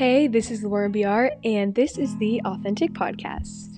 Hey, 0.00 0.28
this 0.28 0.50
is 0.50 0.64
Laura 0.64 0.88
BR, 0.88 1.26
and 1.44 1.74
this 1.74 1.98
is 1.98 2.16
the 2.16 2.40
Authentic 2.46 2.94
Podcast. 2.94 3.68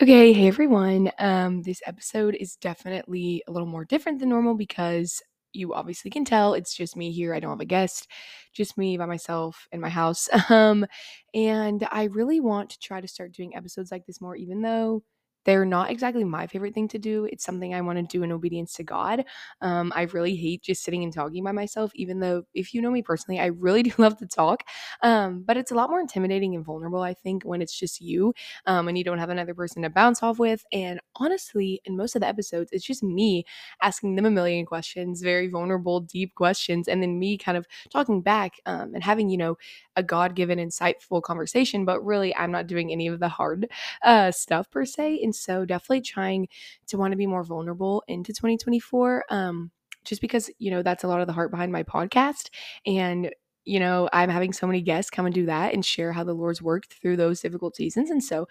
Okay, 0.00 0.32
hey 0.32 0.46
everyone. 0.46 1.10
Um, 1.18 1.62
this 1.62 1.82
episode 1.84 2.36
is 2.36 2.54
definitely 2.54 3.42
a 3.48 3.50
little 3.50 3.66
more 3.66 3.84
different 3.84 4.20
than 4.20 4.28
normal 4.28 4.54
because 4.54 5.20
you 5.52 5.74
obviously 5.74 6.12
can 6.12 6.24
tell 6.24 6.54
it's 6.54 6.76
just 6.76 6.94
me 6.94 7.10
here. 7.10 7.34
I 7.34 7.40
don't 7.40 7.50
have 7.50 7.58
a 7.58 7.64
guest, 7.64 8.06
just 8.52 8.78
me 8.78 8.96
by 8.96 9.06
myself 9.06 9.66
in 9.72 9.80
my 9.80 9.88
house. 9.88 10.28
Um, 10.50 10.86
and 11.34 11.88
I 11.90 12.04
really 12.04 12.38
want 12.38 12.70
to 12.70 12.78
try 12.78 13.00
to 13.00 13.08
start 13.08 13.32
doing 13.32 13.56
episodes 13.56 13.90
like 13.90 14.06
this 14.06 14.20
more, 14.20 14.36
even 14.36 14.62
though 14.62 15.02
they're 15.48 15.64
not 15.64 15.90
exactly 15.90 16.24
my 16.24 16.46
favorite 16.46 16.74
thing 16.74 16.88
to 16.88 16.98
do. 16.98 17.24
It's 17.32 17.42
something 17.42 17.74
I 17.74 17.80
want 17.80 17.96
to 17.98 18.02
do 18.02 18.22
in 18.22 18.30
obedience 18.32 18.74
to 18.74 18.82
God. 18.82 19.24
Um, 19.62 19.94
I 19.96 20.02
really 20.02 20.36
hate 20.36 20.60
just 20.60 20.84
sitting 20.84 21.02
and 21.02 21.10
talking 21.10 21.42
by 21.42 21.52
myself, 21.52 21.90
even 21.94 22.20
though, 22.20 22.42
if 22.52 22.74
you 22.74 22.82
know 22.82 22.90
me 22.90 23.00
personally, 23.00 23.40
I 23.40 23.46
really 23.46 23.82
do 23.88 23.92
love 23.96 24.18
to 24.18 24.26
talk. 24.26 24.62
Um, 25.02 25.42
but 25.46 25.56
it's 25.56 25.70
a 25.70 25.74
lot 25.74 25.88
more 25.88 26.00
intimidating 26.00 26.54
and 26.54 26.62
vulnerable, 26.66 27.00
I 27.00 27.14
think, 27.14 27.44
when 27.44 27.62
it's 27.62 27.78
just 27.78 27.98
you 27.98 28.34
um, 28.66 28.88
and 28.88 28.98
you 28.98 29.04
don't 29.04 29.16
have 29.20 29.30
another 29.30 29.54
person 29.54 29.82
to 29.84 29.90
bounce 29.90 30.22
off 30.22 30.38
with. 30.38 30.66
And 30.70 31.00
honestly, 31.16 31.80
in 31.86 31.96
most 31.96 32.14
of 32.14 32.20
the 32.20 32.28
episodes, 32.28 32.68
it's 32.70 32.84
just 32.84 33.02
me 33.02 33.46
asking 33.82 34.16
them 34.16 34.26
a 34.26 34.30
million 34.30 34.66
questions, 34.66 35.22
very 35.22 35.48
vulnerable, 35.48 36.00
deep 36.00 36.34
questions, 36.34 36.88
and 36.88 37.02
then 37.02 37.18
me 37.18 37.38
kind 37.38 37.56
of 37.56 37.66
talking 37.90 38.20
back 38.20 38.60
um, 38.66 38.94
and 38.94 39.02
having, 39.02 39.30
you 39.30 39.38
know, 39.38 39.56
a 39.96 40.02
God 40.02 40.34
given, 40.34 40.58
insightful 40.58 41.22
conversation. 41.22 41.86
But 41.86 42.04
really, 42.04 42.34
I'm 42.36 42.52
not 42.52 42.66
doing 42.66 42.92
any 42.92 43.06
of 43.08 43.18
the 43.20 43.28
hard 43.28 43.68
uh, 44.02 44.30
stuff 44.30 44.70
per 44.70 44.84
se. 44.84 45.20
And 45.22 45.34
so 45.38 45.64
definitely 45.64 46.02
trying 46.02 46.48
to 46.88 46.98
want 46.98 47.12
to 47.12 47.16
be 47.16 47.26
more 47.26 47.44
vulnerable 47.44 48.02
into 48.08 48.32
2024. 48.32 49.24
Um, 49.30 49.70
just 50.04 50.20
because, 50.20 50.50
you 50.58 50.70
know, 50.70 50.82
that's 50.82 51.04
a 51.04 51.08
lot 51.08 51.20
of 51.20 51.26
the 51.26 51.32
heart 51.32 51.50
behind 51.50 51.72
my 51.72 51.82
podcast. 51.82 52.48
And 52.86 53.30
you 53.64 53.78
know, 53.78 54.08
I'm 54.14 54.30
having 54.30 54.54
so 54.54 54.66
many 54.66 54.80
guests 54.80 55.10
come 55.10 55.26
and 55.26 55.34
do 55.34 55.44
that 55.44 55.74
and 55.74 55.84
share 55.84 56.10
how 56.10 56.24
the 56.24 56.32
Lord's 56.32 56.62
worked 56.62 56.94
through 56.94 57.18
those 57.18 57.40
difficult 57.42 57.76
seasons. 57.76 58.10
And 58.10 58.24
so 58.24 58.48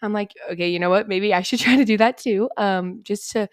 I'm 0.00 0.12
like, 0.12 0.32
okay, 0.52 0.68
you 0.68 0.78
know 0.78 0.90
what? 0.90 1.08
Maybe 1.08 1.34
I 1.34 1.42
should 1.42 1.58
try 1.60 1.74
to 1.74 1.84
do 1.84 1.96
that 1.96 2.18
too. 2.18 2.48
Um, 2.56 3.00
just 3.02 3.32
to, 3.32 3.48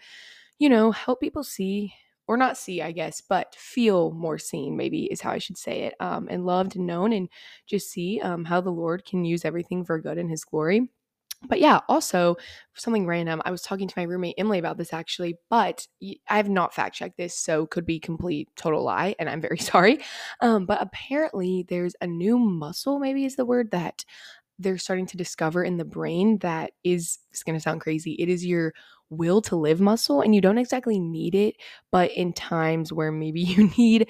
you 0.58 0.68
know, 0.68 0.92
help 0.92 1.20
people 1.20 1.44
see 1.44 1.92
or 2.28 2.36
not 2.36 2.56
see, 2.58 2.82
I 2.82 2.92
guess, 2.92 3.20
but 3.20 3.54
feel 3.56 4.12
more 4.12 4.38
seen, 4.38 4.76
maybe 4.76 5.04
is 5.06 5.20
how 5.22 5.30
I 5.32 5.38
should 5.38 5.56
say 5.56 5.84
it, 5.84 5.94
um, 5.98 6.28
and 6.30 6.44
loved 6.44 6.76
and 6.76 6.86
known, 6.86 7.12
and 7.12 7.28
just 7.66 7.90
see 7.90 8.20
um, 8.22 8.44
how 8.44 8.60
the 8.60 8.70
Lord 8.70 9.04
can 9.06 9.24
use 9.24 9.44
everything 9.46 9.84
for 9.84 9.98
good 9.98 10.18
in 10.18 10.28
His 10.28 10.44
glory. 10.44 10.90
But 11.46 11.60
yeah, 11.60 11.80
also 11.88 12.36
something 12.74 13.06
random. 13.06 13.40
I 13.44 13.52
was 13.52 13.62
talking 13.62 13.86
to 13.86 13.94
my 13.96 14.02
roommate 14.02 14.34
Emily 14.38 14.58
about 14.58 14.76
this 14.76 14.92
actually, 14.92 15.36
but 15.48 15.86
I 16.28 16.36
have 16.36 16.48
not 16.48 16.74
fact 16.74 16.96
checked 16.96 17.16
this, 17.16 17.34
so 17.38 17.66
could 17.66 17.86
be 17.86 18.00
complete 18.00 18.48
total 18.56 18.82
lie, 18.82 19.14
and 19.20 19.30
I'm 19.30 19.40
very 19.40 19.58
sorry. 19.58 20.00
Um, 20.40 20.66
but 20.66 20.82
apparently, 20.82 21.64
there's 21.68 21.94
a 22.00 22.06
new 22.08 22.38
muscle, 22.38 22.98
maybe 22.98 23.24
is 23.24 23.36
the 23.36 23.44
word 23.44 23.70
that 23.70 24.04
they're 24.58 24.78
starting 24.78 25.06
to 25.06 25.16
discover 25.16 25.64
in 25.64 25.76
the 25.76 25.84
brain 25.84 26.38
that 26.38 26.72
is. 26.84 27.18
It's 27.30 27.44
going 27.44 27.56
to 27.56 27.62
sound 27.62 27.80
crazy. 27.82 28.14
It 28.14 28.28
is 28.28 28.44
your 28.44 28.74
will 29.10 29.40
to 29.42 29.56
live 29.56 29.80
muscle, 29.80 30.20
and 30.20 30.34
you 30.34 30.40
don't 30.40 30.58
exactly 30.58 30.98
need 30.98 31.34
it, 31.34 31.56
but 31.90 32.10
in 32.12 32.32
times 32.32 32.92
where 32.92 33.12
maybe 33.12 33.40
you 33.42 33.70
need 33.78 34.08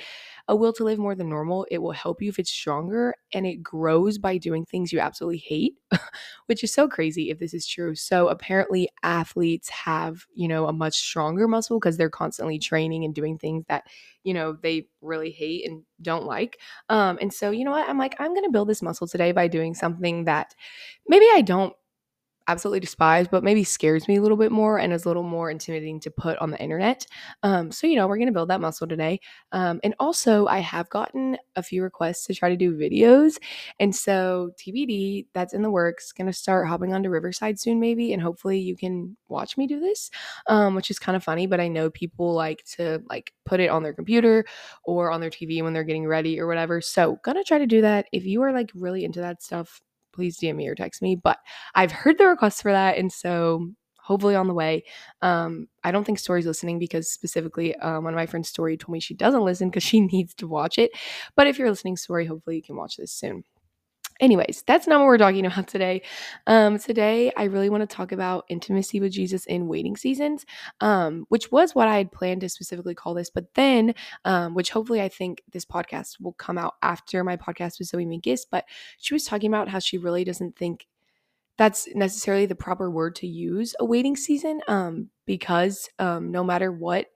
a 0.48 0.56
will 0.56 0.72
to 0.72 0.84
live 0.84 0.98
more 0.98 1.14
than 1.14 1.28
normal, 1.28 1.66
it 1.70 1.78
will 1.78 1.92
help 1.92 2.22
you 2.22 2.28
if 2.30 2.38
it's 2.38 2.50
stronger 2.50 3.14
and 3.34 3.46
it 3.46 3.56
grows 3.62 4.16
by 4.18 4.38
doing 4.38 4.64
things 4.64 4.92
you 4.92 4.98
absolutely 4.98 5.38
hate, 5.38 5.74
which 6.46 6.64
is 6.64 6.72
so 6.72 6.88
crazy 6.88 7.30
if 7.30 7.38
this 7.38 7.52
is 7.52 7.66
true. 7.66 7.94
So 7.94 8.28
apparently 8.28 8.88
athletes 9.02 9.68
have, 9.68 10.24
you 10.34 10.48
know, 10.48 10.66
a 10.66 10.72
much 10.72 10.94
stronger 10.96 11.46
muscle 11.46 11.78
because 11.78 11.96
they're 11.96 12.08
constantly 12.10 12.58
training 12.58 13.04
and 13.04 13.14
doing 13.14 13.38
things 13.38 13.64
that, 13.68 13.84
you 14.24 14.32
know, 14.34 14.56
they 14.62 14.88
really 15.02 15.30
hate 15.30 15.68
and 15.68 15.82
don't 16.00 16.24
like. 16.24 16.58
Um 16.88 17.18
and 17.20 17.32
so, 17.32 17.50
you 17.50 17.64
know 17.64 17.70
what? 17.72 17.88
I'm 17.88 17.98
like 17.98 18.16
I'm 18.18 18.32
going 18.32 18.44
to 18.44 18.50
build 18.50 18.68
this 18.68 18.82
muscle 18.82 19.06
today 19.06 19.32
by 19.32 19.48
doing 19.48 19.74
something 19.74 20.24
that 20.24 20.54
maybe 21.06 21.26
I 21.34 21.42
don't 21.42 21.74
absolutely 22.48 22.80
despise, 22.80 23.28
but 23.28 23.44
maybe 23.44 23.62
scares 23.62 24.08
me 24.08 24.16
a 24.16 24.22
little 24.22 24.36
bit 24.36 24.50
more 24.50 24.78
and 24.78 24.92
is 24.92 25.04
a 25.04 25.08
little 25.08 25.22
more 25.22 25.50
intimidating 25.50 26.00
to 26.00 26.10
put 26.10 26.38
on 26.38 26.50
the 26.50 26.58
internet. 26.60 27.06
Um, 27.42 27.70
so, 27.70 27.86
you 27.86 27.96
know, 27.96 28.08
we're 28.08 28.16
going 28.16 28.26
to 28.26 28.32
build 28.32 28.50
that 28.50 28.60
muscle 28.60 28.86
today. 28.88 29.20
Um, 29.52 29.80
and 29.84 29.94
also, 30.00 30.46
I 30.46 30.58
have 30.60 30.88
gotten 30.90 31.36
a 31.56 31.62
few 31.62 31.82
requests 31.82 32.26
to 32.26 32.34
try 32.34 32.48
to 32.48 32.56
do 32.56 32.76
videos. 32.76 33.38
And 33.78 33.94
so, 33.94 34.50
TBD, 34.58 35.26
that's 35.34 35.54
in 35.54 35.62
the 35.62 35.70
works, 35.70 36.12
going 36.12 36.26
to 36.26 36.32
start 36.32 36.66
hopping 36.66 36.94
onto 36.94 37.10
Riverside 37.10 37.60
soon, 37.60 37.78
maybe. 37.80 38.12
And 38.12 38.22
hopefully, 38.22 38.58
you 38.58 38.76
can 38.76 39.16
watch 39.28 39.56
me 39.56 39.66
do 39.66 39.80
this, 39.80 40.10
um, 40.46 40.74
which 40.74 40.90
is 40.90 40.98
kind 40.98 41.16
of 41.16 41.24
funny. 41.24 41.46
But 41.46 41.60
I 41.60 41.68
know 41.68 41.90
people 41.90 42.34
like 42.34 42.64
to 42.76 43.02
like 43.08 43.32
put 43.44 43.60
it 43.60 43.68
on 43.70 43.82
their 43.82 43.94
computer 43.94 44.44
or 44.84 45.10
on 45.10 45.20
their 45.20 45.30
TV 45.30 45.62
when 45.62 45.72
they're 45.72 45.84
getting 45.84 46.06
ready 46.06 46.40
or 46.40 46.46
whatever. 46.46 46.80
So, 46.80 47.18
gonna 47.24 47.44
try 47.44 47.58
to 47.58 47.66
do 47.66 47.82
that. 47.82 48.06
If 48.12 48.24
you 48.26 48.42
are 48.42 48.52
like 48.52 48.70
really 48.74 49.04
into 49.04 49.20
that 49.20 49.42
stuff, 49.42 49.80
please 50.18 50.36
DM 50.36 50.56
me 50.56 50.66
or 50.66 50.74
text 50.74 51.00
me. 51.00 51.14
But 51.14 51.38
I've 51.76 51.92
heard 51.92 52.18
the 52.18 52.26
requests 52.26 52.60
for 52.60 52.72
that. 52.72 52.98
And 52.98 53.12
so 53.12 53.68
hopefully 54.08 54.34
on 54.34 54.48
the 54.48 54.54
way. 54.54 54.82
Um, 55.20 55.68
I 55.84 55.92
don't 55.92 56.02
think 56.02 56.18
Story's 56.18 56.46
listening 56.46 56.78
because 56.78 57.10
specifically 57.10 57.76
um, 57.76 58.04
one 58.04 58.14
of 58.14 58.16
my 58.16 58.26
friends' 58.26 58.48
Story 58.48 58.76
told 58.76 58.94
me 58.94 59.00
she 59.00 59.14
doesn't 59.14 59.44
listen 59.44 59.68
because 59.68 59.82
she 59.82 60.00
needs 60.12 60.34
to 60.34 60.48
watch 60.48 60.78
it. 60.78 60.90
But 61.36 61.46
if 61.46 61.58
you're 61.58 61.70
listening, 61.70 61.96
Story, 61.96 62.26
hopefully 62.26 62.56
you 62.56 62.62
can 62.62 62.74
watch 62.74 62.96
this 62.96 63.12
soon. 63.12 63.44
Anyways, 64.20 64.64
that's 64.66 64.86
not 64.86 64.98
what 64.98 65.06
we're 65.06 65.18
talking 65.18 65.46
about 65.46 65.68
today. 65.68 66.02
Um, 66.46 66.78
today, 66.78 67.32
I 67.36 67.44
really 67.44 67.70
want 67.70 67.88
to 67.88 67.96
talk 67.96 68.12
about 68.12 68.44
intimacy 68.48 69.00
with 69.00 69.12
Jesus 69.12 69.46
in 69.46 69.68
waiting 69.68 69.96
seasons, 69.96 70.44
um, 70.80 71.24
which 71.28 71.52
was 71.52 71.74
what 71.74 71.88
I 71.88 71.98
had 71.98 72.12
planned 72.12 72.40
to 72.40 72.48
specifically 72.48 72.94
call 72.94 73.14
this. 73.14 73.30
But 73.30 73.54
then, 73.54 73.94
um, 74.24 74.54
which 74.54 74.70
hopefully 74.70 75.00
I 75.00 75.08
think 75.08 75.42
this 75.52 75.64
podcast 75.64 76.20
will 76.20 76.32
come 76.32 76.58
out 76.58 76.74
after 76.82 77.22
my 77.22 77.36
podcast 77.36 77.78
with 77.78 77.88
Zoe 77.88 78.06
Minkis, 78.06 78.40
but 78.50 78.64
she 78.98 79.14
was 79.14 79.24
talking 79.24 79.48
about 79.48 79.68
how 79.68 79.78
she 79.78 79.98
really 79.98 80.24
doesn't 80.24 80.56
think 80.56 80.86
that's 81.56 81.88
necessarily 81.94 82.46
the 82.46 82.54
proper 82.54 82.88
word 82.88 83.16
to 83.16 83.26
use 83.26 83.74
a 83.80 83.84
waiting 83.84 84.16
season 84.16 84.60
um, 84.68 85.10
because 85.26 85.90
um, 85.98 86.30
no 86.30 86.44
matter 86.44 86.70
what 86.70 87.06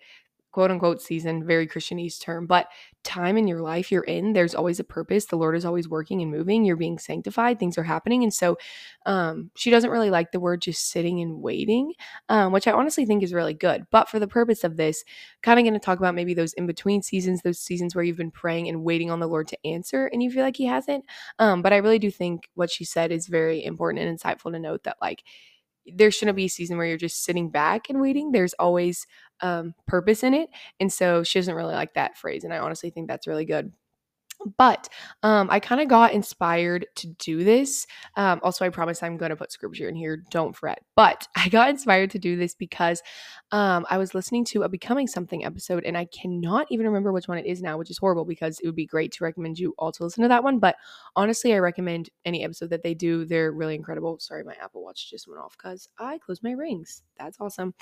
quote 0.52 0.70
unquote 0.70 1.00
season, 1.02 1.44
very 1.44 1.66
Christianese 1.66 2.20
term, 2.20 2.46
but 2.46 2.68
time 3.04 3.36
in 3.36 3.48
your 3.48 3.60
life 3.60 3.90
you're 3.90 4.04
in, 4.04 4.32
there's 4.32 4.54
always 4.54 4.78
a 4.78 4.84
purpose. 4.84 5.24
The 5.24 5.36
Lord 5.36 5.56
is 5.56 5.64
always 5.64 5.88
working 5.88 6.22
and 6.22 6.30
moving. 6.30 6.64
You're 6.64 6.76
being 6.76 6.98
sanctified. 6.98 7.58
Things 7.58 7.76
are 7.78 7.82
happening. 7.82 8.22
And 8.22 8.32
so 8.32 8.58
um, 9.06 9.50
she 9.56 9.70
doesn't 9.70 9.90
really 9.90 10.10
like 10.10 10.30
the 10.30 10.40
word 10.40 10.62
just 10.62 10.90
sitting 10.90 11.20
and 11.20 11.42
waiting, 11.42 11.94
um, 12.28 12.52
which 12.52 12.68
I 12.68 12.72
honestly 12.72 13.06
think 13.06 13.22
is 13.22 13.34
really 13.34 13.54
good. 13.54 13.86
But 13.90 14.08
for 14.08 14.18
the 14.18 14.28
purpose 14.28 14.62
of 14.62 14.76
this, 14.76 15.04
kind 15.42 15.58
of 15.58 15.64
going 15.64 15.74
to 15.74 15.80
talk 15.80 15.98
about 15.98 16.14
maybe 16.14 16.34
those 16.34 16.52
in 16.52 16.66
between 16.66 17.02
seasons, 17.02 17.42
those 17.42 17.58
seasons 17.58 17.94
where 17.94 18.04
you've 18.04 18.16
been 18.16 18.30
praying 18.30 18.68
and 18.68 18.84
waiting 18.84 19.10
on 19.10 19.20
the 19.20 19.28
Lord 19.28 19.48
to 19.48 19.66
answer 19.66 20.06
and 20.06 20.22
you 20.22 20.30
feel 20.30 20.44
like 20.44 20.56
He 20.56 20.66
hasn't. 20.66 21.04
Um, 21.38 21.62
but 21.62 21.72
I 21.72 21.78
really 21.78 21.98
do 21.98 22.10
think 22.10 22.48
what 22.54 22.70
she 22.70 22.84
said 22.84 23.10
is 23.10 23.26
very 23.26 23.64
important 23.64 24.04
and 24.04 24.18
insightful 24.18 24.52
to 24.52 24.58
note 24.58 24.84
that, 24.84 24.98
like, 25.00 25.24
there 25.86 26.10
shouldn't 26.10 26.36
be 26.36 26.44
a 26.44 26.48
season 26.48 26.76
where 26.76 26.86
you're 26.86 26.96
just 26.96 27.24
sitting 27.24 27.50
back 27.50 27.88
and 27.88 28.00
waiting. 28.00 28.30
There's 28.30 28.54
always 28.54 29.06
um, 29.42 29.74
purpose 29.86 30.22
in 30.22 30.34
it. 30.34 30.50
And 30.80 30.92
so 30.92 31.22
she 31.22 31.38
doesn't 31.38 31.54
really 31.54 31.74
like 31.74 31.94
that 31.94 32.16
phrase. 32.16 32.44
And 32.44 32.54
I 32.54 32.58
honestly 32.58 32.90
think 32.90 33.08
that's 33.08 33.26
really 33.26 33.44
good. 33.44 33.72
But 34.56 34.88
um, 35.22 35.48
I 35.50 35.60
kind 35.60 35.80
of 35.80 35.88
got 35.88 36.12
inspired 36.12 36.86
to 36.96 37.06
do 37.06 37.44
this. 37.44 37.86
Um, 38.16 38.40
also, 38.42 38.64
I 38.64 38.68
promise 38.68 39.02
I'm 39.02 39.16
going 39.16 39.30
to 39.30 39.36
put 39.36 39.52
scripture 39.52 39.88
in 39.88 39.94
here. 39.94 40.22
Don't 40.30 40.54
fret. 40.54 40.82
But 40.96 41.28
I 41.36 41.48
got 41.48 41.70
inspired 41.70 42.10
to 42.10 42.18
do 42.18 42.36
this 42.36 42.54
because 42.54 43.02
um, 43.50 43.86
I 43.90 43.98
was 43.98 44.14
listening 44.14 44.44
to 44.46 44.62
a 44.62 44.68
Becoming 44.68 45.06
Something 45.06 45.44
episode, 45.44 45.84
and 45.84 45.96
I 45.96 46.06
cannot 46.06 46.66
even 46.70 46.86
remember 46.86 47.12
which 47.12 47.28
one 47.28 47.38
it 47.38 47.46
is 47.46 47.62
now, 47.62 47.76
which 47.76 47.90
is 47.90 47.98
horrible 47.98 48.24
because 48.24 48.58
it 48.60 48.66
would 48.66 48.76
be 48.76 48.86
great 48.86 49.12
to 49.12 49.24
recommend 49.24 49.58
you 49.58 49.74
all 49.78 49.92
to 49.92 50.04
listen 50.04 50.22
to 50.22 50.28
that 50.28 50.44
one. 50.44 50.58
But 50.58 50.76
honestly, 51.16 51.54
I 51.54 51.58
recommend 51.58 52.10
any 52.24 52.44
episode 52.44 52.70
that 52.70 52.82
they 52.82 52.94
do. 52.94 53.24
They're 53.24 53.52
really 53.52 53.74
incredible. 53.74 54.18
Sorry, 54.18 54.42
my 54.44 54.54
Apple 54.62 54.82
Watch 54.82 55.10
just 55.10 55.28
went 55.28 55.40
off 55.40 55.56
because 55.56 55.88
I 55.98 56.18
closed 56.18 56.42
my 56.42 56.52
rings. 56.52 57.02
That's 57.18 57.38
awesome. 57.40 57.74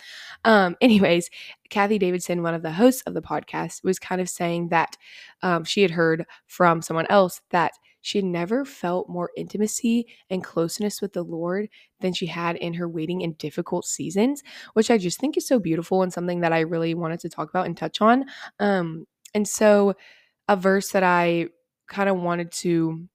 Um, 0.45 0.77
anyways, 0.81 1.31
Kathy 1.69 1.99
Davidson, 1.99 2.43
one 2.43 2.55
of 2.55 2.63
the 2.63 2.73
hosts 2.73 3.03
of 3.07 3.15
the 3.15 3.23
podcast, 3.23 3.85
was 3.85 3.99
kind 3.99 4.21
of 4.21 4.29
saying 4.29 4.69
that 4.69 4.97
um, 5.43 5.65
she 5.65 5.83
had 5.83 5.91
heard 5.91 6.27
from 6.51 6.83
someone 6.83 7.07
else 7.09 7.41
that 7.51 7.71
she 8.03 8.23
never 8.23 8.65
felt 8.65 9.09
more 9.09 9.31
intimacy 9.37 10.07
and 10.31 10.43
closeness 10.43 11.01
with 11.01 11.13
the 11.13 11.23
Lord 11.23 11.69
than 12.01 12.13
she 12.13 12.27
had 12.27 12.57
in 12.57 12.75
her 12.75 12.89
waiting 12.89 13.21
in 13.21 13.35
difficult 13.35 13.85
seasons, 13.85 14.43
which 14.73 14.91
I 14.91 14.99
just 14.99 15.21
think 15.21 15.37
is 15.37 15.47
so 15.47 15.61
beautiful 15.61 16.03
and 16.03 16.13
something 16.13 16.41
that 16.41 16.53
I 16.53 16.61
really 16.61 16.95
wanted 16.95 17.21
to 17.21 17.29
talk 17.29 17.51
about 17.51 17.67
and 17.67 17.77
touch 17.77 18.01
on. 18.01 18.25
Um, 18.59 19.07
and 19.33 19.47
so, 19.47 19.95
a 20.49 20.57
verse 20.57 20.91
that 20.91 21.05
I 21.05 21.49
kind 21.89 22.09
of 22.09 22.17
wanted 22.19 22.51
to 22.53 23.09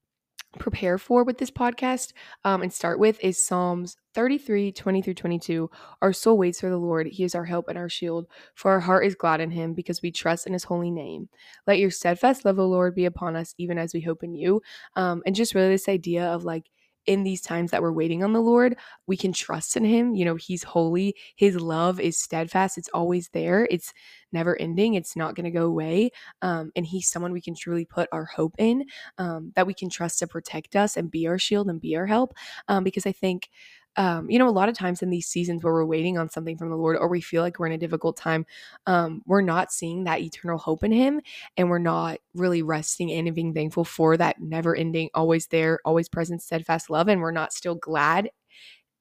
prepare 0.60 0.98
for 0.98 1.24
with 1.24 1.38
this 1.38 1.52
podcast 1.52 2.14
um, 2.44 2.62
and 2.62 2.72
start 2.72 3.00
with 3.00 3.24
is 3.24 3.38
Psalms 3.38 3.98
33 4.14 4.72
20 4.72 5.02
through 5.02 5.14
22. 5.14 5.70
Our 6.02 6.14
soul 6.14 6.38
waits 6.38 6.62
for 6.62 6.70
the 6.70 6.78
Lord. 6.78 7.08
He 7.08 7.24
is 7.24 7.36
our 7.36 7.46
help 7.46 7.68
and 7.68 7.78
our 7.78 7.90
shield, 7.90 8.28
for 8.56 8.72
our 8.72 8.80
heart 8.80 9.06
is 9.06 9.16
glad 9.16 9.42
in 9.42 9.52
him 9.52 9.74
because 9.74 10.02
we 10.02 10.12
trust 10.12 10.48
in 10.48 10.54
his 10.54 10.64
holy 10.64 10.90
name. 10.90 11.30
Let 11.68 11.80
your 11.80 11.92
steadfast 11.92 12.46
love, 12.46 12.60
O 12.60 12.66
Lord, 12.66 12.96
be 12.96 13.06
upon 13.06 13.36
us, 13.36 13.54
even 13.58 13.78
as 13.78 13.94
we 13.94 14.02
hope 14.02 14.24
in 14.24 14.34
you. 14.34 14.62
Um, 14.96 15.22
and 15.26 15.36
just 15.36 15.54
really 15.54 15.70
this 15.70 15.90
idea 15.90 16.26
of 16.26 16.46
like, 16.46 16.70
in 17.06 17.24
these 17.24 17.42
times 17.42 17.72
that 17.72 17.82
we're 17.82 17.92
waiting 17.92 18.24
on 18.24 18.34
the 18.34 18.42
Lord, 18.42 18.78
we 19.08 19.18
can 19.18 19.34
trust 19.34 19.78
in 19.78 19.86
Him. 19.86 20.16
You 20.16 20.26
know, 20.26 20.36
He's 20.36 20.64
holy, 20.64 21.16
His 21.36 21.56
love 21.56 22.00
is 22.00 22.18
steadfast, 22.18 22.78
it's 22.78 22.90
always 22.94 23.30
there, 23.30 23.68
it's 23.70 23.94
never 24.32 24.60
ending, 24.60 24.96
it's 24.96 25.16
not 25.16 25.36
going 25.36 25.46
to 25.46 25.52
go 25.52 25.66
away. 25.66 26.12
Um, 26.42 26.72
and 26.76 26.86
He's 26.86 27.10
someone 27.10 27.32
we 27.32 27.42
can 27.42 27.56
truly 27.56 27.86
put 27.86 28.10
our 28.12 28.26
hope 28.26 28.56
in, 28.58 28.86
um, 29.18 29.52
that 29.56 29.68
we 29.68 29.74
can 29.74 29.90
trust 29.90 30.20
to 30.20 30.28
protect 30.28 30.76
us 30.76 30.98
and 30.98 31.12
be 31.12 31.28
our 31.28 31.40
shield 31.40 31.70
and 31.70 31.80
be 31.82 31.96
our 31.96 32.06
help. 32.06 32.34
Um, 32.68 32.84
because 32.84 33.06
I 33.06 33.12
think 33.12 33.50
um, 33.98 34.30
you 34.30 34.40
know, 34.40 34.48
a 34.48 34.52
lot 34.52 34.70
of 34.70 34.76
times 34.76 35.02
in 35.02 35.10
these 35.10 35.28
seasons 35.28 35.64
where 35.64 35.74
we're 35.74 35.86
waiting 35.86 36.18
on 36.18 36.30
something 36.30 36.58
from 36.58 36.70
the 36.70 36.76
Lord 36.76 36.98
or 36.98 37.08
we 37.08 37.22
feel 37.22 37.42
like 37.42 37.60
we're 37.60 37.68
in 37.68 37.72
a 37.74 37.78
difficult 37.78 38.18
time, 38.18 38.46
um, 38.88 39.22
we're 39.26 39.42
not 39.42 39.72
seeing 39.72 40.04
that 40.04 40.22
eternal 40.22 40.58
hope 40.58 40.84
in 40.84 40.92
Him 40.92 41.22
and 41.58 41.70
we're 41.70 41.80
not 41.80 42.20
really 42.34 42.62
resting 42.62 43.10
in 43.10 43.28
and 43.28 43.36
being 43.36 43.54
thankful 43.54 43.86
for 43.86 44.18
that 44.18 44.42
never 44.42 44.76
ending, 44.76 45.10
always 45.14 45.48
there, 45.48 45.80
always 45.86 46.10
present, 46.10 46.42
steadfast 46.42 46.90
love. 46.90 47.08
And 47.08 47.22
we're 47.22 47.32
not 47.32 47.54
still 47.54 47.76
glad 47.76 48.30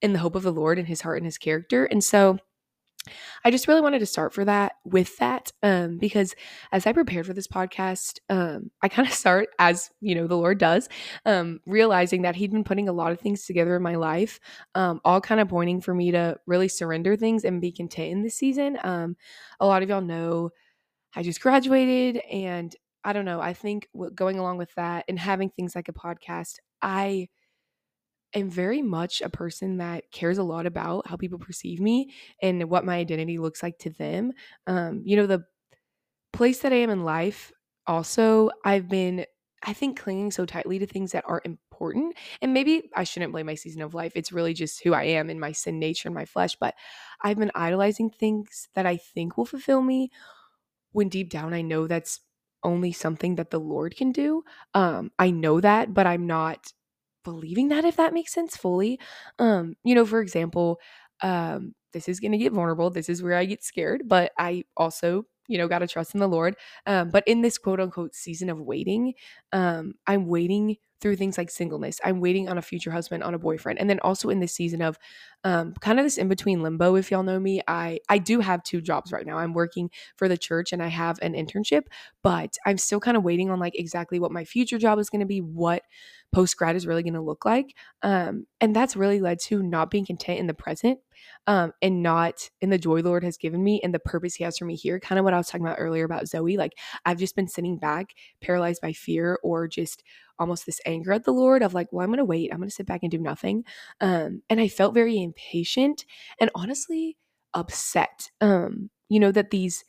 in 0.02 0.12
the 0.12 0.18
hope 0.18 0.34
of 0.36 0.42
the 0.42 0.52
Lord 0.52 0.78
and 0.78 0.86
His 0.86 1.00
heart 1.00 1.18
and 1.18 1.26
His 1.26 1.38
character. 1.38 1.86
And 1.86 2.02
so, 2.02 2.38
I 3.44 3.50
just 3.50 3.68
really 3.68 3.80
wanted 3.80 3.98
to 3.98 4.06
start 4.06 4.32
for 4.32 4.44
that 4.44 4.74
with 4.84 5.16
that 5.18 5.52
um, 5.62 5.98
because 5.98 6.34
as 6.72 6.86
I 6.86 6.92
prepared 6.92 7.26
for 7.26 7.32
this 7.32 7.46
podcast, 7.46 8.18
um, 8.30 8.70
I 8.82 8.88
kind 8.88 9.06
of 9.06 9.14
start 9.24 9.48
as 9.58 9.90
you 10.00 10.14
know 10.14 10.26
the 10.26 10.36
Lord 10.36 10.58
does, 10.58 10.88
um, 11.26 11.60
realizing 11.66 12.22
that 12.22 12.36
He'd 12.36 12.52
been 12.52 12.64
putting 12.64 12.88
a 12.88 12.92
lot 12.92 13.12
of 13.12 13.20
things 13.20 13.46
together 13.46 13.76
in 13.76 13.82
my 13.82 13.96
life, 13.96 14.40
um, 14.74 15.00
all 15.04 15.20
kind 15.20 15.40
of 15.40 15.48
pointing 15.48 15.80
for 15.80 15.94
me 15.94 16.10
to 16.12 16.38
really 16.46 16.68
surrender 16.68 17.16
things 17.16 17.44
and 17.44 17.60
be 17.60 17.72
content 17.72 18.12
in 18.12 18.22
this 18.22 18.36
season. 18.36 18.78
Um, 18.82 19.16
a 19.60 19.66
lot 19.66 19.82
of 19.82 19.88
y'all 19.88 20.00
know 20.00 20.50
I 21.14 21.22
just 21.22 21.40
graduated, 21.40 22.22
and 22.30 22.74
I 23.04 23.12
don't 23.12 23.24
know. 23.24 23.40
I 23.40 23.52
think 23.52 23.88
going 24.14 24.38
along 24.38 24.58
with 24.58 24.74
that 24.74 25.04
and 25.08 25.18
having 25.18 25.50
things 25.50 25.76
like 25.76 25.88
a 25.88 25.92
podcast, 25.92 26.56
I 26.82 27.28
am 28.34 28.50
very 28.50 28.82
much 28.82 29.20
a 29.20 29.28
person 29.30 29.78
that 29.78 30.10
cares 30.10 30.38
a 30.38 30.42
lot 30.42 30.66
about 30.66 31.06
how 31.06 31.16
people 31.16 31.38
perceive 31.38 31.80
me 31.80 32.12
and 32.42 32.68
what 32.70 32.84
my 32.84 32.96
identity 32.96 33.38
looks 33.38 33.62
like 33.62 33.78
to 33.80 33.90
them. 33.90 34.32
Um, 34.66 35.02
you 35.04 35.16
know, 35.16 35.26
the 35.26 35.44
place 36.32 36.60
that 36.60 36.72
I 36.72 36.76
am 36.76 36.90
in 36.90 37.04
life, 37.04 37.52
also, 37.86 38.50
I've 38.64 38.88
been, 38.88 39.26
I 39.62 39.72
think, 39.72 39.98
clinging 39.98 40.30
so 40.30 40.46
tightly 40.46 40.78
to 40.78 40.86
things 40.86 41.12
that 41.12 41.24
are 41.26 41.42
important. 41.44 42.16
And 42.40 42.54
maybe 42.54 42.90
I 42.94 43.04
shouldn't 43.04 43.32
blame 43.32 43.46
my 43.46 43.54
season 43.54 43.82
of 43.82 43.94
life. 43.94 44.12
It's 44.14 44.32
really 44.32 44.54
just 44.54 44.82
who 44.82 44.94
I 44.94 45.04
am 45.04 45.30
in 45.30 45.38
my 45.38 45.52
sin 45.52 45.78
nature 45.78 46.08
and 46.08 46.14
my 46.14 46.24
flesh. 46.24 46.56
But 46.56 46.74
I've 47.22 47.38
been 47.38 47.52
idolizing 47.54 48.10
things 48.10 48.68
that 48.74 48.86
I 48.86 48.96
think 48.96 49.36
will 49.36 49.44
fulfill 49.44 49.82
me 49.82 50.10
when 50.92 51.08
deep 51.08 51.30
down 51.30 51.52
I 51.52 51.62
know 51.62 51.86
that's 51.86 52.20
only 52.62 52.92
something 52.92 53.34
that 53.36 53.50
the 53.50 53.60
Lord 53.60 53.96
can 53.96 54.12
do. 54.12 54.42
Um, 54.72 55.10
I 55.18 55.30
know 55.30 55.60
that, 55.60 55.92
but 55.92 56.06
I'm 56.06 56.26
not 56.26 56.72
believing 57.24 57.68
that 57.68 57.84
if 57.84 57.96
that 57.96 58.14
makes 58.14 58.32
sense 58.32 58.56
fully. 58.56 59.00
Um, 59.38 59.76
you 59.84 59.94
know, 59.94 60.06
for 60.06 60.20
example, 60.20 60.80
um, 61.22 61.74
this 61.92 62.08
is 62.08 62.20
going 62.20 62.32
to 62.32 62.38
get 62.38 62.52
vulnerable. 62.52 62.90
This 62.90 63.08
is 63.08 63.22
where 63.22 63.34
I 63.36 63.44
get 63.44 63.64
scared, 63.64 64.02
but 64.06 64.32
I 64.38 64.64
also, 64.76 65.26
you 65.48 65.58
know, 65.58 65.68
got 65.68 65.80
to 65.80 65.86
trust 65.86 66.14
in 66.14 66.20
the 66.20 66.28
Lord. 66.28 66.56
Um, 66.86 67.10
but 67.10 67.24
in 67.26 67.42
this 67.42 67.58
quote 67.58 67.80
unquote 67.80 68.14
season 68.14 68.50
of 68.50 68.60
waiting, 68.60 69.14
um, 69.52 69.94
I'm 70.06 70.26
waiting 70.26 70.76
through 71.00 71.16
things 71.16 71.36
like 71.36 71.50
singleness. 71.50 72.00
I'm 72.04 72.20
waiting 72.20 72.48
on 72.48 72.58
a 72.58 72.62
future 72.62 72.90
husband, 72.90 73.22
on 73.22 73.34
a 73.34 73.38
boyfriend. 73.38 73.78
And 73.78 73.90
then 73.90 74.00
also 74.00 74.30
in 74.30 74.40
this 74.40 74.54
season 74.54 74.80
of 74.80 74.98
um, 75.44 75.74
kind 75.80 75.98
of 75.98 76.06
this 76.06 76.16
in 76.16 76.28
between 76.28 76.62
limbo, 76.62 76.94
if 76.94 77.10
y'all 77.10 77.22
know 77.22 77.38
me, 77.38 77.60
I, 77.68 78.00
I 78.08 78.18
do 78.18 78.40
have 78.40 78.62
two 78.62 78.80
jobs 78.80 79.12
right 79.12 79.26
now. 79.26 79.36
I'm 79.36 79.52
working 79.52 79.90
for 80.16 80.28
the 80.28 80.38
church 80.38 80.72
and 80.72 80.82
I 80.82 80.88
have 80.88 81.18
an 81.20 81.34
internship, 81.34 81.82
but 82.22 82.56
I'm 82.64 82.78
still 82.78 83.00
kind 83.00 83.16
of 83.16 83.24
waiting 83.24 83.50
on 83.50 83.58
like 83.58 83.78
exactly 83.78 84.18
what 84.18 84.32
my 84.32 84.44
future 84.44 84.78
job 84.78 84.98
is 84.98 85.10
going 85.10 85.20
to 85.20 85.26
be, 85.26 85.40
what 85.40 85.82
post 86.32 86.56
grad 86.56 86.76
is 86.76 86.86
really 86.86 87.02
going 87.02 87.14
to 87.14 87.20
look 87.20 87.44
like. 87.44 87.74
Um, 88.02 88.46
and 88.60 88.74
that's 88.74 88.96
really 88.96 89.20
led 89.20 89.38
to 89.40 89.62
not 89.62 89.90
being 89.90 90.06
content 90.06 90.40
in 90.40 90.46
the 90.46 90.54
present 90.54 90.98
um, 91.46 91.72
and 91.82 92.02
not 92.02 92.50
in 92.60 92.70
the 92.70 92.78
joy 92.78 93.02
the 93.02 93.08
Lord 93.08 93.24
has 93.24 93.36
given 93.36 93.62
me 93.62 93.80
and 93.82 93.94
the 93.94 93.98
purpose 93.98 94.34
He 94.34 94.44
has 94.44 94.58
for 94.58 94.64
me 94.64 94.74
here. 94.74 94.98
Kind 94.98 95.18
of 95.18 95.24
what 95.24 95.34
I 95.34 95.36
was 95.36 95.46
talking 95.46 95.66
about 95.66 95.78
earlier 95.78 96.04
about 96.04 96.26
Zoe. 96.26 96.56
Like 96.56 96.72
I've 97.04 97.18
just 97.18 97.36
been 97.36 97.48
sitting 97.48 97.78
back, 97.78 98.14
paralyzed 98.40 98.80
by 98.82 98.92
fear 98.92 99.38
or 99.42 99.68
just 99.68 100.02
almost 100.38 100.66
this 100.66 100.80
anger 100.86 101.12
at 101.12 101.24
the 101.24 101.32
Lord 101.32 101.62
of 101.62 101.74
like, 101.74 101.88
well, 101.92 102.02
I'm 102.04 102.10
going 102.10 102.18
to 102.18 102.24
wait. 102.24 102.50
I'm 102.52 102.58
going 102.58 102.68
to 102.68 102.74
sit 102.74 102.86
back 102.86 103.02
and 103.02 103.10
do 103.10 103.18
nothing. 103.18 103.64
Um, 104.00 104.42
and 104.50 104.60
I 104.60 104.68
felt 104.68 104.94
very 104.94 105.22
impatient 105.22 106.04
and 106.38 106.50
honestly 106.54 107.16
upset. 107.52 108.30
Um, 108.40 108.90
you 109.08 109.20
know, 109.20 109.32
that 109.32 109.50
these 109.50 109.84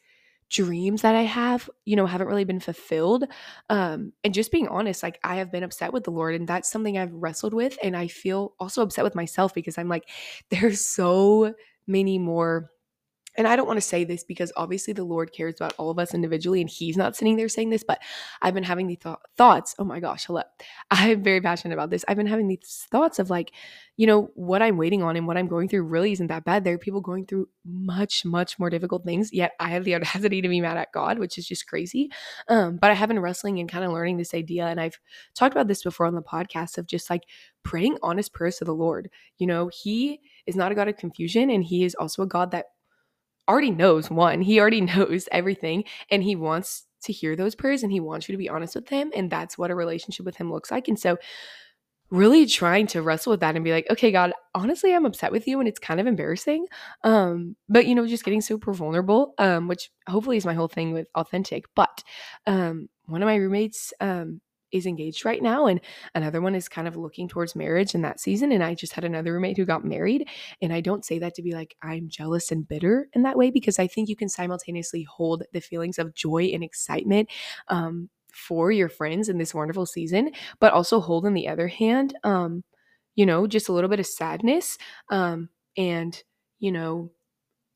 dreams 0.50 1.01
that 1.01 1.15
I 1.15 1.24
have, 1.24 1.69
you 1.86 1.95
know, 1.95 2.06
haven't 2.06 2.27
really 2.27 2.44
been 2.44 2.59
fulfilled. 2.59 3.25
Um, 3.69 4.13
and 4.24 4.33
just 4.33 4.51
being 4.51 4.68
honest, 4.68 5.03
like 5.03 5.19
I 5.24 5.38
have 5.38 5.51
been 5.51 5.63
upset 5.63 5.94
with 5.94 6.03
the 6.03 6.12
Lord, 6.12 6.36
and 6.36 6.48
that's 6.48 6.69
something 6.71 6.98
I've 6.98 7.13
wrestled 7.13 7.53
with. 7.53 7.77
And 7.81 7.98
I 7.98 8.07
feel 8.07 8.53
also 8.59 8.81
upset 8.81 9.03
with 9.03 9.15
myself 9.15 9.53
because 9.53 9.77
I'm 9.77 9.89
like, 9.89 10.09
there's 10.50 10.86
so 10.88 11.53
many 11.88 12.18
more 12.18 12.69
and 13.37 13.47
I 13.47 13.55
don't 13.55 13.67
want 13.67 13.77
to 13.77 13.81
say 13.81 14.03
this 14.03 14.23
because 14.23 14.51
obviously 14.55 14.93
the 14.93 15.03
Lord 15.03 15.31
cares 15.33 15.55
about 15.55 15.73
all 15.77 15.89
of 15.89 15.99
us 15.99 16.13
individually 16.13 16.61
and 16.61 16.69
He's 16.69 16.97
not 16.97 17.15
sitting 17.15 17.35
there 17.35 17.49
saying 17.49 17.69
this, 17.69 17.83
but 17.83 18.01
I've 18.41 18.53
been 18.53 18.63
having 18.63 18.87
these 18.87 18.99
th- 18.99 19.15
thoughts. 19.37 19.75
Oh 19.77 19.83
my 19.83 19.99
gosh, 19.99 20.25
hello. 20.25 20.43
I'm 20.91 21.23
very 21.23 21.41
passionate 21.41 21.73
about 21.73 21.89
this. 21.89 22.05
I've 22.07 22.17
been 22.17 22.27
having 22.27 22.47
these 22.47 22.87
thoughts 22.91 23.19
of 23.19 23.29
like, 23.29 23.51
you 23.97 24.07
know, 24.07 24.29
what 24.35 24.61
I'm 24.61 24.77
waiting 24.77 25.03
on 25.03 25.15
and 25.15 25.27
what 25.27 25.37
I'm 25.37 25.47
going 25.47 25.69
through 25.69 25.83
really 25.83 26.11
isn't 26.11 26.27
that 26.27 26.43
bad. 26.43 26.63
There 26.63 26.75
are 26.75 26.79
people 26.79 27.01
going 27.01 27.25
through 27.25 27.47
much, 27.65 28.25
much 28.25 28.59
more 28.59 28.69
difficult 28.69 29.05
things, 29.05 29.31
yet 29.31 29.51
I 29.59 29.69
have 29.69 29.83
the 29.83 29.95
audacity 29.95 30.41
to 30.41 30.49
be 30.49 30.61
mad 30.61 30.77
at 30.77 30.91
God, 30.93 31.19
which 31.19 31.38
is 31.38 31.47
just 31.47 31.67
crazy. 31.67 32.09
Um, 32.47 32.77
but 32.77 32.91
I 32.91 32.93
have 32.93 33.09
been 33.09 33.19
wrestling 33.19 33.59
and 33.59 33.69
kind 33.69 33.85
of 33.85 33.91
learning 33.91 34.17
this 34.17 34.33
idea. 34.33 34.65
And 34.65 34.79
I've 34.79 34.99
talked 35.33 35.53
about 35.53 35.67
this 35.67 35.83
before 35.83 36.05
on 36.05 36.15
the 36.15 36.21
podcast 36.21 36.77
of 36.77 36.88
just 36.88 37.09
like 37.09 37.23
praying 37.63 37.97
honest 38.01 38.33
prayers 38.33 38.57
to 38.57 38.65
the 38.65 38.73
Lord. 38.73 39.09
You 39.38 39.47
know, 39.47 39.69
He 39.73 40.19
is 40.45 40.55
not 40.55 40.71
a 40.71 40.75
God 40.75 40.88
of 40.88 40.97
confusion 40.97 41.49
and 41.49 41.63
He 41.63 41.83
is 41.83 41.95
also 41.95 42.23
a 42.23 42.27
God 42.27 42.51
that 42.51 42.65
already 43.47 43.71
knows 43.71 44.09
one, 44.09 44.42
he 44.42 44.59
already 44.59 44.81
knows 44.95 45.27
everything 45.31 45.83
and 46.09 46.24
he 46.24 46.36
wants 46.36 46.86
to 47.03 47.13
hear 47.13 47.36
those 47.36 47.56
prayers 47.56 47.83
and 47.83 47.92
he 47.92 48.00
wants 48.00 48.27
you 48.27 48.33
to 48.33 48.38
be 48.38 48.50
honest 48.50 48.75
with 48.75 48.89
him. 48.89 49.12
And 49.15 49.30
that's 49.30 49.57
what 49.57 49.71
a 49.71 49.75
relationship 49.75 50.25
with 50.25 50.38
him 50.38 50.51
looks 50.51 50.71
like. 50.71 50.88
And 50.88 51.00
so, 51.00 51.18
really 52.12 52.45
trying 52.45 52.86
to 52.86 53.01
wrestle 53.01 53.31
with 53.31 53.39
that 53.39 53.56
and 53.56 53.65
be 53.65 53.71
like, 53.71 53.88
okay, 53.89 54.12
God, 54.12 54.31
honestly, 54.53 54.94
I'm 54.94 55.06
upset 55.06 55.31
with 55.31 55.47
you 55.47 55.59
and 55.59 55.68
it's 55.68 55.80
kind 55.80 56.00
of 56.00 56.06
embarrassing. 56.06 56.68
Um, 57.03 57.56
but 57.68 57.88
you 57.88 57.95
know, 57.95 58.06
just 58.06 58.24
getting 58.24 58.42
super 58.42 58.74
vulnerable, 58.74 59.33
um, 59.39 59.68
which 59.68 59.89
hopefully 60.07 60.38
is 60.38 60.45
my 60.45 60.53
whole 60.53 60.68
thing 60.68 60.94
with 60.94 61.07
authentic. 61.15 61.65
But 61.75 62.03
um, 62.45 62.89
one 63.06 63.21
of 63.24 63.27
my 63.27 63.36
roommates 63.36 63.94
um 64.00 64.41
is 64.75 64.86
engaged 64.86 65.24
right 65.25 65.42
now 65.42 65.68
and 65.68 65.80
another 66.13 66.42
one 66.42 66.54
is 66.54 66.68
kind 66.68 66.88
of 66.88 66.98
looking 66.98 67.27
towards 67.27 67.56
marriage 67.56 67.95
in 67.95 68.01
that 68.01 68.19
season 68.19 68.51
and 68.51 68.63
I 68.63 68.75
just 68.75 68.94
had 68.94 69.04
another 69.04 69.33
roommate 69.33 69.57
who 69.57 69.66
got 69.66 69.86
married 69.86 70.27
and 70.62 70.74
I 70.74 70.81
don't 70.81 71.06
say 71.06 71.18
that 71.19 71.33
to 71.36 71.42
be 71.42 71.54
like 71.54 71.75
I'm 71.81 72.10
jealous 72.10 72.51
and 72.51 72.67
bitter 72.67 73.08
in 73.13 73.24
that 73.24 73.38
way 73.38 73.51
because 73.51 73.79
I 73.79 73.88
think 73.88 74.10
you 74.10 74.15
can 74.15 74.29
simultaneously 74.29 75.03
hold 75.03 75.44
the 75.53 75.62
feelings 75.62 75.98
of 75.98 76.13
joy 76.13 76.51
and 76.53 76.63
excitement 76.63 77.29
um, 77.70 78.10
for 78.34 78.72
your 78.72 78.89
friends 78.89 79.29
in 79.29 79.38
this 79.38 79.53
wonderful 79.53 79.86
season 79.86 80.32
but 80.60 80.74
also 80.74 81.00
hold 81.00 81.25
in 81.25 81.34
the 81.34 81.48
other 81.48 81.67
hand 81.67 82.13
um, 82.24 82.63
you 83.15 83.25
know 83.25 83.48
just 83.48 83.70
a 83.70 83.74
little 83.74 83.89
bit 83.89 84.00
of 84.01 84.05
sadness 84.05 84.77
um, 85.10 85.48
and 85.77 86.22
you 86.60 86.72
know 86.72 87.12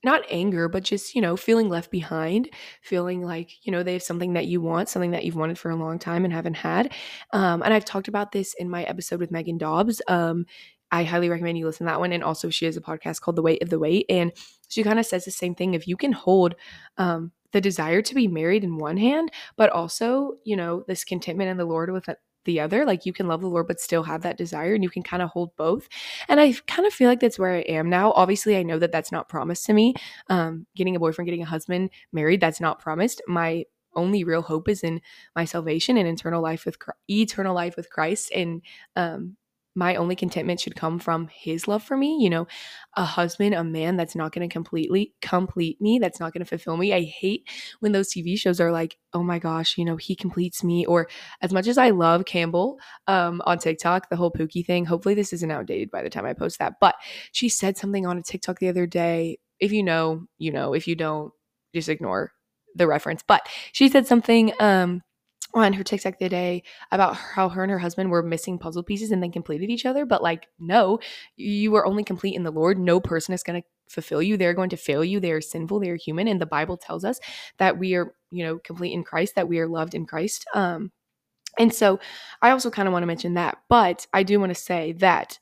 not 0.04 0.24
anger, 0.30 0.70
but 0.70 0.84
just, 0.84 1.16
you 1.16 1.22
know, 1.22 1.36
feeling 1.36 1.70
left 1.70 1.92
behind, 1.92 2.50
feeling 2.82 3.22
like, 3.22 3.52
you 3.64 3.72
know, 3.72 3.84
they 3.84 3.94
have 3.94 4.04
something 4.04 4.34
that 4.34 4.48
you 4.48 4.62
want, 4.62 4.90
something 4.90 5.12
that 5.12 5.26
you've 5.26 5.36
wanted 5.36 5.60
for 5.60 5.72
a 5.72 5.76
long 5.76 6.00
time 6.00 6.24
and 6.24 6.34
haven't 6.34 6.56
had. 6.56 6.94
Um, 7.34 7.62
and 7.62 7.74
I've 7.74 7.86
talked 7.86 8.08
about 8.08 8.32
this 8.32 8.54
in 8.58 8.70
my 8.70 8.84
episode 8.84 9.20
with 9.20 9.32
Megan 9.32 9.58
Dobbs. 9.58 10.02
Um, 10.08 10.46
I 10.92 11.04
highly 11.04 11.30
recommend 11.30 11.58
you 11.58 11.66
listen 11.66 11.86
to 11.86 11.92
that 11.92 12.00
one. 12.00 12.12
And 12.12 12.24
also, 12.24 12.50
she 12.50 12.66
has 12.66 12.78
a 12.78 12.82
podcast 12.82 13.22
called 13.22 13.36
The 13.36 13.42
Weight 13.42 13.62
of 13.62 13.70
the 13.70 13.80
Wait. 13.80 14.06
And 14.10 14.32
she 14.70 14.84
kind 14.84 15.00
of 15.00 15.06
says 15.06 15.26
the 15.26 15.32
same 15.32 15.54
thing. 15.54 15.74
If 15.74 15.88
you 15.88 15.98
can 15.98 16.12
hold 16.12 16.56
um, 16.98 17.32
the 17.52 17.62
desire 17.62 18.02
to 18.02 18.16
be 18.16 18.28
married 18.28 18.64
in 18.64 18.78
one 18.78 18.98
hand, 18.98 19.32
but 19.56 19.70
also, 19.70 20.34
you 20.44 20.56
know, 20.56 20.84
this 20.88 21.04
contentment 21.04 21.50
in 21.50 21.58
the 21.58 21.66
Lord 21.66 21.92
with 21.92 22.08
the 22.46 22.60
other. 22.60 22.86
Like 22.86 23.06
you 23.06 23.14
can 23.14 23.28
love 23.28 23.42
the 23.42 23.48
Lord, 23.48 23.68
but 23.68 23.80
still 23.80 24.04
have 24.04 24.22
that 24.22 24.38
desire, 24.38 24.74
and 24.74 24.84
you 24.84 24.90
can 24.90 25.04
kind 25.04 25.22
of 25.22 25.30
hold 25.30 25.56
both. 25.56 25.88
And 26.28 26.40
I 26.40 26.54
kind 26.68 26.88
of 26.88 26.94
feel 26.94 27.10
like 27.10 27.20
that's 27.20 27.40
where 27.40 27.56
I 27.56 27.60
am 27.62 27.90
now. 27.90 28.12
Obviously, 28.14 28.58
I 28.58 28.64
know 28.64 28.80
that 28.80 28.92
that's 28.92 29.12
not 29.12 29.30
promised 29.30 29.66
to 29.66 29.74
me. 29.74 29.96
Um, 30.30 30.66
getting 30.76 30.96
a 30.96 31.00
boyfriend, 31.00 31.28
getting 31.28 31.44
a 31.44 31.46
husband, 31.46 31.90
married, 32.12 32.42
that's 32.42 32.62
not 32.62 32.80
promised. 32.80 33.22
My 33.28 33.66
only 33.96 34.24
real 34.24 34.42
hope 34.42 34.70
is 34.70 34.84
in 34.84 35.02
my 35.36 35.46
salvation 35.46 35.98
and 35.98 36.08
eternal 36.08 36.42
life 36.42 36.66
with 36.66 36.78
eternal 37.10 37.56
life 37.56 37.76
with 37.76 37.90
Christ 37.90 38.32
and 38.34 38.62
um, 38.96 39.36
my 39.80 39.96
only 39.96 40.16
contentment 40.16 40.60
should 40.60 40.76
come 40.76 41.00
from 41.00 41.30
his 41.34 41.68
love 41.68 41.84
for 41.84 41.98
me 41.98 42.18
you 42.20 42.30
know? 42.30 42.48
A 42.96 43.06
husband 43.06 43.56
a 43.56 43.64
man 43.64 43.96
that's 43.98 44.16
not 44.16 44.32
going 44.34 44.48
to 44.48 44.52
completely 44.52 45.14
complete 45.22 45.80
me 45.82 46.00
that's 46.00 46.20
not 46.20 46.34
going 46.34 46.44
to 46.44 46.50
fulfill 46.50 46.78
me. 46.78 46.94
I 46.94 47.04
hate 47.04 47.48
when 47.80 47.92
those 47.92 48.10
tv 48.10 48.38
shows 48.38 48.60
are 48.60 48.72
like 48.72 48.98
oh 49.14 49.24
my 49.24 49.40
gosh 49.40 49.78
you 49.78 49.86
know 49.86 49.96
he 49.96 50.16
completes 50.16 50.64
me 50.64 50.86
or 50.86 51.08
as 51.42 51.52
much 51.52 51.68
as 51.68 51.78
i 51.78 51.90
love 51.90 52.26
campbell 52.26 52.80
um, 53.08 53.42
on 53.46 53.58
tiktok 53.58 54.10
the 54.10 54.16
whole 54.16 54.32
pookie 54.32 54.66
thing 54.66 54.86
hopefully 54.86 55.16
this 55.16 55.34
isn't 55.34 55.52
outdated 55.52 55.90
by 55.92 56.04
the 56.04 56.10
time 56.10 56.26
i 56.26 56.34
post 56.34 56.60
that 56.60 56.74
but 56.80 56.96
she 57.32 57.50
said 57.50 57.78
something 57.78 58.06
on 58.06 58.18
a 58.18 58.22
tiktok 58.22 58.60
the 58.60 58.70
other 58.70 58.86
day 58.86 59.38
if 59.60 59.72
you 59.72 59.84
know 59.84 60.26
you 60.38 60.52
know 60.52 60.74
if 60.74 60.88
you 60.88 60.96
don't 60.96 61.32
just 61.74 61.90
ignore 61.90 62.32
the 62.76 62.88
reference 62.88 63.24
but 63.28 63.48
she 63.72 63.90
said 63.90 64.06
something 64.06 64.54
um 64.60 65.02
on 65.54 65.74
her 65.74 65.84
TikTok 65.84 66.20
the 66.20 66.26
other 66.26 66.30
day 66.30 66.64
about 66.92 67.16
how 67.16 67.50
her 67.50 67.64
and 67.64 67.72
her 67.72 67.80
husband 67.80 68.12
were 68.12 68.22
missing 68.22 68.60
puzzle 68.60 68.84
pieces 68.84 69.12
and 69.12 69.22
then 69.22 69.32
completed 69.32 69.70
each 69.70 69.86
other. 69.86 70.06
But 70.06 70.22
like, 70.22 70.48
no, 70.60 71.00
you 71.36 71.76
are 71.76 71.86
only 71.86 72.04
complete 72.04 72.36
in 72.36 72.44
the 72.44 72.52
Lord. 72.52 72.78
No 72.78 73.00
person 73.00 73.34
is 73.34 73.44
going 73.44 73.62
to 73.62 73.68
fulfill 73.88 74.22
you. 74.22 74.38
They're 74.38 74.54
going 74.54 74.70
to 74.70 74.78
fail 74.78 75.04
you. 75.04 75.20
They 75.20 75.32
are 75.32 75.42
sinful. 75.42 75.80
They 75.80 75.90
are 75.90 75.96
human. 75.96 76.28
And 76.28 76.40
the 76.40 76.46
Bible 76.46 76.78
tells 76.78 77.04
us 77.04 77.20
that 77.58 77.80
we 77.80 77.96
are, 77.96 78.14
you 78.30 78.46
know, 78.46 78.60
complete 78.60 78.94
in 78.94 79.04
Christ, 79.04 79.36
that 79.36 79.48
we 79.48 79.60
are 79.60 79.68
loved 79.68 79.96
in 79.96 80.06
Christ. 80.06 80.46
Um, 80.54 80.92
and 81.58 81.74
so 81.74 82.00
I 82.42 82.52
also 82.52 82.70
kind 82.70 82.88
of 82.88 82.92
want 82.92 83.04
to 83.04 83.08
mention 83.08 83.34
that, 83.34 83.58
but 83.68 84.06
I 84.14 84.24
do 84.24 84.40
want 84.40 84.52
to 84.52 84.62
say 84.62 84.94
that 84.94 85.40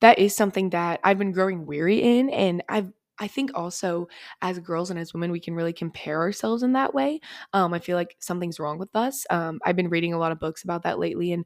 that 0.00 0.18
is 0.18 0.34
something 0.34 0.70
that 0.70 1.00
I've 1.04 1.18
been 1.18 1.32
growing 1.32 1.66
weary 1.66 1.98
in. 1.98 2.30
And 2.30 2.62
I've 2.68 2.92
I 3.20 3.28
think 3.28 3.50
also 3.54 4.08
as 4.42 4.58
girls 4.58 4.90
and 4.90 4.98
as 4.98 5.14
women, 5.14 5.30
we 5.30 5.40
can 5.40 5.54
really 5.54 5.72
compare 5.72 6.20
ourselves 6.20 6.62
in 6.62 6.72
that 6.72 6.94
way. 6.94 7.20
Um, 7.52 7.74
I 7.74 7.78
feel 7.78 7.96
like 7.96 8.16
something's 8.20 8.58
wrong 8.58 8.78
with 8.78 8.96
us. 8.96 9.26
Um, 9.30 9.60
I've 9.64 9.76
been 9.76 9.90
reading 9.90 10.14
a 10.14 10.18
lot 10.18 10.32
of 10.32 10.40
books 10.40 10.64
about 10.64 10.82
that 10.84 10.98
lately, 10.98 11.32
and 11.32 11.44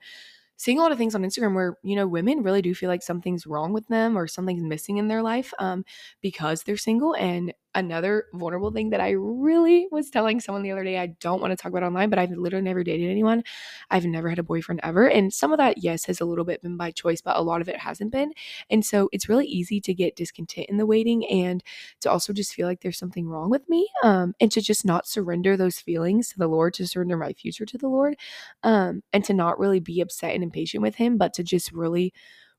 seeing 0.56 0.78
a 0.78 0.82
lot 0.82 0.92
of 0.92 0.98
things 0.98 1.14
on 1.14 1.22
Instagram 1.22 1.54
where, 1.54 1.76
you 1.82 1.96
know, 1.96 2.06
women 2.06 2.42
really 2.42 2.62
do 2.62 2.74
feel 2.74 2.88
like 2.88 3.02
something's 3.02 3.46
wrong 3.46 3.72
with 3.72 3.86
them 3.88 4.16
or 4.16 4.26
something's 4.28 4.62
missing 4.62 4.98
in 4.98 5.08
their 5.08 5.22
life 5.22 5.52
um, 5.58 5.84
because 6.22 6.62
they're 6.62 6.76
single. 6.76 7.14
And 7.16 7.52
another 7.74 8.26
vulnerable 8.32 8.70
thing 8.70 8.90
that 8.90 9.00
I 9.00 9.10
really 9.10 9.88
was 9.90 10.10
telling 10.10 10.40
someone 10.40 10.62
the 10.62 10.70
other 10.70 10.84
day, 10.84 10.98
I 10.98 11.06
don't 11.06 11.40
want 11.40 11.50
to 11.52 11.56
talk 11.56 11.70
about 11.70 11.82
online, 11.82 12.10
but 12.10 12.18
I've 12.18 12.30
literally 12.30 12.64
never 12.64 12.84
dated 12.84 13.10
anyone. 13.10 13.42
I've 13.90 14.04
never 14.04 14.28
had 14.28 14.38
a 14.38 14.42
boyfriend 14.44 14.80
ever. 14.82 15.08
And 15.08 15.32
some 15.32 15.52
of 15.52 15.58
that, 15.58 15.78
yes, 15.78 16.04
has 16.06 16.20
a 16.20 16.24
little 16.24 16.44
bit 16.44 16.62
been 16.62 16.76
by 16.76 16.90
choice, 16.90 17.20
but 17.20 17.36
a 17.36 17.42
lot 17.42 17.60
of 17.60 17.68
it 17.68 17.78
hasn't 17.78 18.12
been. 18.12 18.32
And 18.70 18.84
so 18.84 19.08
it's 19.12 19.28
really 19.28 19.46
easy 19.46 19.80
to 19.80 19.94
get 19.94 20.16
discontent 20.16 20.68
in 20.68 20.76
the 20.76 20.86
waiting 20.86 21.26
and 21.26 21.62
to 22.00 22.10
also 22.10 22.32
just 22.32 22.54
feel 22.54 22.66
like 22.66 22.80
there's 22.80 22.98
something 22.98 23.28
wrong 23.28 23.50
with 23.50 23.68
me 23.68 23.88
um, 24.02 24.34
and 24.40 24.50
to 24.52 24.60
just 24.60 24.84
not 24.84 25.06
surrender 25.06 25.56
those 25.56 25.78
feelings 25.78 26.30
to 26.30 26.38
the 26.38 26.48
Lord, 26.48 26.74
to 26.74 26.86
surrender 26.86 27.16
my 27.16 27.32
future 27.32 27.66
to 27.66 27.78
the 27.78 27.88
Lord, 27.88 28.16
um, 28.62 29.02
and 29.12 29.24
to 29.24 29.34
not 29.34 29.58
really 29.58 29.80
be 29.80 30.00
upset 30.00 30.34
and 30.34 30.42
impatient 30.42 30.82
with 30.82 30.96
Him, 30.96 31.18
but 31.18 31.34
to 31.34 31.42
just 31.42 31.72
really 31.72 32.12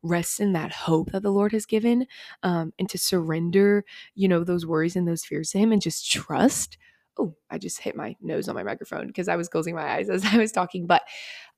rest 0.05 0.39
in 0.39 0.53
that 0.53 0.71
hope 0.71 1.11
that 1.11 1.23
the 1.23 1.31
Lord 1.31 1.51
has 1.51 1.65
given 1.65 2.07
um, 2.43 2.73
and 2.79 2.89
to 2.89 2.97
surrender, 2.97 3.83
you 4.13 4.27
know, 4.27 4.43
those 4.43 4.65
worries 4.65 4.95
and 4.95 5.07
those 5.07 5.25
fears 5.25 5.51
to 5.51 5.57
Him 5.57 5.71
and 5.71 5.81
just 5.81 6.09
trust. 6.09 6.77
Oh, 7.17 7.35
I 7.49 7.57
just 7.57 7.79
hit 7.79 7.95
my 7.95 8.15
nose 8.21 8.49
on 8.49 8.55
my 8.55 8.63
microphone 8.63 9.07
because 9.07 9.27
I 9.27 9.35
was 9.35 9.49
closing 9.49 9.75
my 9.75 9.95
eyes 9.95 10.09
as 10.11 10.25
I 10.25 10.37
was 10.37 10.51
talking. 10.51 10.85
But 10.85 11.03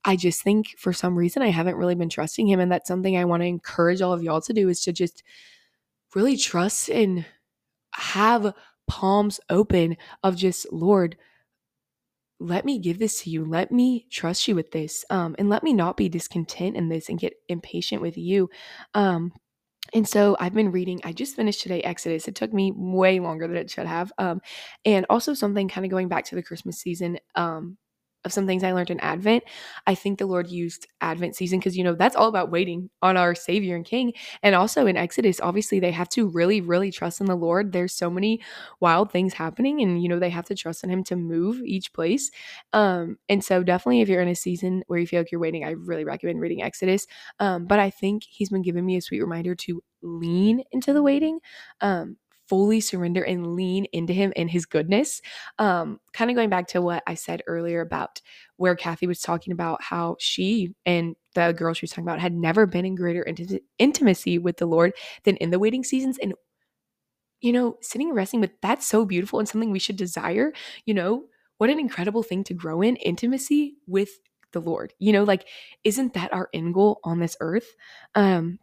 I 0.05 0.15
just 0.15 0.41
think 0.41 0.75
for 0.77 0.93
some 0.93 1.17
reason 1.17 1.41
I 1.41 1.49
haven't 1.49 1.75
really 1.75 1.95
been 1.95 2.09
trusting 2.09 2.47
Him. 2.47 2.59
And 2.59 2.71
that's 2.71 2.87
something 2.87 3.17
I 3.17 3.25
want 3.25 3.41
to 3.41 3.47
encourage 3.47 4.01
all 4.01 4.13
of 4.13 4.23
y'all 4.23 4.41
to 4.41 4.53
do 4.53 4.69
is 4.69 4.81
to 4.81 4.93
just 4.93 5.23
really 6.15 6.37
trust 6.37 6.89
and 6.89 7.25
have 7.91 8.53
palms 8.87 9.39
open 9.49 9.97
of 10.23 10.35
just, 10.35 10.71
Lord, 10.71 11.17
let 12.39 12.65
me 12.65 12.79
give 12.79 12.99
this 12.99 13.23
to 13.23 13.29
you. 13.29 13.45
Let 13.45 13.71
me 13.71 14.05
trust 14.11 14.47
you 14.47 14.55
with 14.55 14.71
this. 14.71 15.03
Um, 15.09 15.35
and 15.39 15.49
let 15.49 15.63
me 15.63 15.73
not 15.73 15.97
be 15.97 16.09
discontent 16.09 16.75
in 16.75 16.89
this 16.89 17.09
and 17.09 17.19
get 17.19 17.33
impatient 17.49 18.01
with 18.01 18.17
you. 18.17 18.49
Um, 18.93 19.33
and 19.93 20.07
so 20.07 20.35
I've 20.39 20.53
been 20.53 20.71
reading, 20.71 21.01
I 21.03 21.13
just 21.13 21.35
finished 21.35 21.61
today 21.61 21.81
Exodus. 21.81 22.27
It 22.27 22.35
took 22.35 22.53
me 22.53 22.73
way 22.75 23.19
longer 23.19 23.47
than 23.47 23.57
it 23.57 23.69
should 23.69 23.87
have. 23.87 24.11
Um, 24.17 24.41
and 24.85 25.05
also 25.09 25.33
something 25.33 25.69
kind 25.69 25.85
of 25.85 25.91
going 25.91 26.09
back 26.09 26.25
to 26.25 26.35
the 26.35 26.43
Christmas 26.43 26.77
season. 26.77 27.19
Um, 27.35 27.77
of 28.27 28.33
some 28.33 28.45
things 28.45 28.63
I 28.63 28.73
learned 28.73 28.91
in 28.91 28.99
Advent. 28.99 29.43
I 29.87 29.95
think 29.95 30.19
the 30.19 30.27
Lord 30.27 30.47
used 30.49 30.85
Advent 31.01 31.35
season 31.35 31.57
because, 31.57 31.75
you 31.75 31.83
know, 31.83 31.95
that's 31.95 32.15
all 32.15 32.27
about 32.27 32.51
waiting 32.51 32.91
on 33.01 33.17
our 33.17 33.33
Savior 33.33 33.75
and 33.75 33.83
King. 33.83 34.13
And 34.43 34.53
also 34.53 34.85
in 34.85 34.95
Exodus, 34.97 35.39
obviously, 35.41 35.79
they 35.79 35.91
have 35.91 36.09
to 36.09 36.27
really, 36.29 36.61
really 36.61 36.91
trust 36.91 37.19
in 37.19 37.25
the 37.25 37.35
Lord. 37.35 37.71
There's 37.71 37.93
so 37.93 38.09
many 38.11 38.41
wild 38.79 39.11
things 39.11 39.33
happening, 39.33 39.81
and, 39.81 40.01
you 40.01 40.09
know, 40.09 40.19
they 40.19 40.29
have 40.29 40.45
to 40.45 40.55
trust 40.55 40.83
in 40.83 40.91
Him 40.91 41.03
to 41.05 41.15
move 41.15 41.61
each 41.65 41.93
place. 41.93 42.29
Um, 42.73 43.17
and 43.29 43.43
so, 43.43 43.63
definitely, 43.63 44.01
if 44.01 44.09
you're 44.09 44.21
in 44.21 44.27
a 44.27 44.35
season 44.35 44.83
where 44.87 44.99
you 44.99 45.07
feel 45.07 45.21
like 45.21 45.31
you're 45.31 45.41
waiting, 45.41 45.63
I 45.63 45.71
really 45.71 46.05
recommend 46.05 46.39
reading 46.41 46.61
Exodus. 46.61 47.07
Um, 47.39 47.65
but 47.65 47.79
I 47.79 47.89
think 47.89 48.23
He's 48.29 48.49
been 48.49 48.61
giving 48.61 48.85
me 48.85 48.97
a 48.97 49.01
sweet 49.01 49.21
reminder 49.21 49.55
to 49.55 49.81
lean 50.01 50.63
into 50.71 50.93
the 50.93 51.01
waiting. 51.01 51.39
Um, 51.81 52.17
fully 52.47 52.79
surrender 52.79 53.23
and 53.23 53.55
lean 53.55 53.85
into 53.93 54.13
him 54.13 54.33
and 54.35 54.49
his 54.49 54.65
goodness. 54.65 55.21
Um, 55.59 55.99
kind 56.13 56.29
of 56.31 56.35
going 56.35 56.49
back 56.49 56.67
to 56.69 56.81
what 56.81 57.03
I 57.07 57.15
said 57.15 57.43
earlier 57.47 57.81
about 57.81 58.21
where 58.57 58.75
Kathy 58.75 59.07
was 59.07 59.21
talking 59.21 59.53
about 59.53 59.81
how 59.81 60.15
she 60.19 60.73
and 60.85 61.15
the 61.35 61.53
girl 61.53 61.73
she 61.73 61.83
was 61.83 61.91
talking 61.91 62.05
about 62.05 62.19
had 62.19 62.33
never 62.33 62.65
been 62.65 62.85
in 62.85 62.95
greater 62.95 63.21
int- 63.21 63.61
intimacy 63.77 64.37
with 64.39 64.57
the 64.57 64.65
Lord 64.65 64.93
than 65.23 65.37
in 65.37 65.51
the 65.51 65.59
waiting 65.59 65.83
seasons. 65.83 66.17
And, 66.17 66.33
you 67.41 67.53
know, 67.53 67.77
sitting 67.81 68.09
and 68.09 68.15
resting 68.15 68.41
with 68.41 68.51
that's 68.61 68.87
so 68.87 69.05
beautiful 69.05 69.39
and 69.39 69.47
something 69.47 69.71
we 69.71 69.79
should 69.79 69.97
desire. 69.97 70.53
You 70.85 70.93
know, 70.93 71.25
what 71.57 71.69
an 71.69 71.79
incredible 71.79 72.23
thing 72.23 72.43
to 72.45 72.53
grow 72.53 72.81
in 72.81 72.95
intimacy 72.97 73.75
with 73.85 74.09
the 74.53 74.61
Lord. 74.61 74.93
You 74.99 75.13
know, 75.13 75.23
like, 75.23 75.47
isn't 75.83 76.13
that 76.13 76.33
our 76.33 76.49
end 76.53 76.73
goal 76.73 76.99
on 77.03 77.19
this 77.19 77.35
earth? 77.39 77.75
Um, 78.15 78.59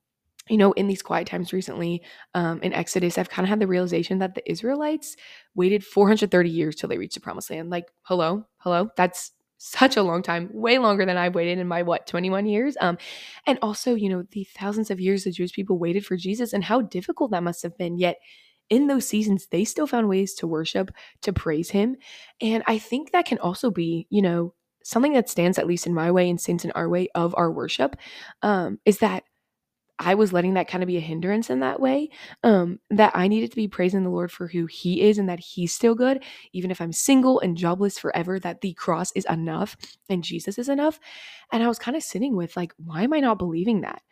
you 0.48 0.58
know, 0.58 0.72
in 0.72 0.86
these 0.86 1.02
quiet 1.02 1.26
times 1.26 1.52
recently, 1.52 2.02
um, 2.34 2.60
in 2.62 2.72
Exodus, 2.72 3.16
I've 3.16 3.30
kind 3.30 3.44
of 3.46 3.48
had 3.48 3.60
the 3.60 3.66
realization 3.66 4.18
that 4.18 4.34
the 4.34 4.50
Israelites 4.50 5.16
waited 5.54 5.84
430 5.84 6.50
years 6.50 6.76
till 6.76 6.88
they 6.88 6.98
reached 6.98 7.14
the 7.14 7.20
promised 7.20 7.50
land. 7.50 7.70
Like, 7.70 7.86
hello, 8.02 8.46
hello, 8.58 8.90
that's 8.96 9.32
such 9.56 9.96
a 9.96 10.02
long 10.02 10.22
time, 10.22 10.50
way 10.52 10.76
longer 10.78 11.06
than 11.06 11.16
I've 11.16 11.34
waited 11.34 11.58
in 11.58 11.66
my 11.66 11.82
what 11.82 12.06
21 12.06 12.44
years. 12.44 12.76
Um, 12.80 12.98
and 13.46 13.58
also, 13.62 13.94
you 13.94 14.10
know, 14.10 14.24
the 14.32 14.46
thousands 14.56 14.90
of 14.90 15.00
years 15.00 15.24
the 15.24 15.30
Jewish 15.30 15.52
people 15.52 15.78
waited 15.78 16.04
for 16.04 16.16
Jesus 16.16 16.52
and 16.52 16.62
how 16.62 16.82
difficult 16.82 17.30
that 17.30 17.42
must 17.42 17.62
have 17.62 17.76
been. 17.78 17.96
Yet 17.96 18.18
in 18.68 18.86
those 18.86 19.06
seasons, 19.06 19.46
they 19.50 19.64
still 19.64 19.86
found 19.86 20.08
ways 20.08 20.34
to 20.34 20.46
worship, 20.46 20.90
to 21.22 21.32
praise 21.32 21.70
him. 21.70 21.96
And 22.42 22.62
I 22.66 22.78
think 22.78 23.12
that 23.12 23.26
can 23.26 23.38
also 23.38 23.70
be, 23.70 24.06
you 24.10 24.20
know, 24.20 24.54
something 24.82 25.14
that 25.14 25.30
stands, 25.30 25.58
at 25.58 25.66
least 25.66 25.86
in 25.86 25.94
my 25.94 26.10
way 26.10 26.28
and 26.28 26.38
stands 26.38 26.64
in 26.64 26.70
our 26.72 26.88
way 26.88 27.08
of 27.14 27.34
our 27.38 27.50
worship, 27.50 27.96
um, 28.42 28.78
is 28.84 28.98
that 28.98 29.24
I 29.98 30.14
was 30.14 30.32
letting 30.32 30.54
that 30.54 30.68
kind 30.68 30.82
of 30.82 30.88
be 30.88 30.96
a 30.96 31.00
hindrance 31.00 31.50
in 31.50 31.60
that 31.60 31.80
way. 31.80 32.10
Um, 32.42 32.80
that 32.90 33.12
I 33.14 33.28
needed 33.28 33.50
to 33.50 33.56
be 33.56 33.68
praising 33.68 34.02
the 34.02 34.10
Lord 34.10 34.32
for 34.32 34.48
who 34.48 34.66
He 34.66 35.02
is 35.02 35.18
and 35.18 35.28
that 35.28 35.40
He's 35.40 35.72
still 35.72 35.94
good, 35.94 36.22
even 36.52 36.70
if 36.70 36.80
I'm 36.80 36.92
single 36.92 37.40
and 37.40 37.56
jobless 37.56 37.98
forever, 37.98 38.38
that 38.40 38.60
the 38.60 38.74
cross 38.74 39.12
is 39.12 39.26
enough 39.30 39.76
and 40.08 40.24
Jesus 40.24 40.58
is 40.58 40.68
enough. 40.68 40.98
And 41.52 41.62
I 41.62 41.68
was 41.68 41.78
kind 41.78 41.96
of 41.96 42.02
sitting 42.02 42.36
with, 42.36 42.56
like, 42.56 42.72
why 42.76 43.02
am 43.02 43.12
I 43.12 43.20
not 43.20 43.38
believing 43.38 43.82
that? 43.82 44.02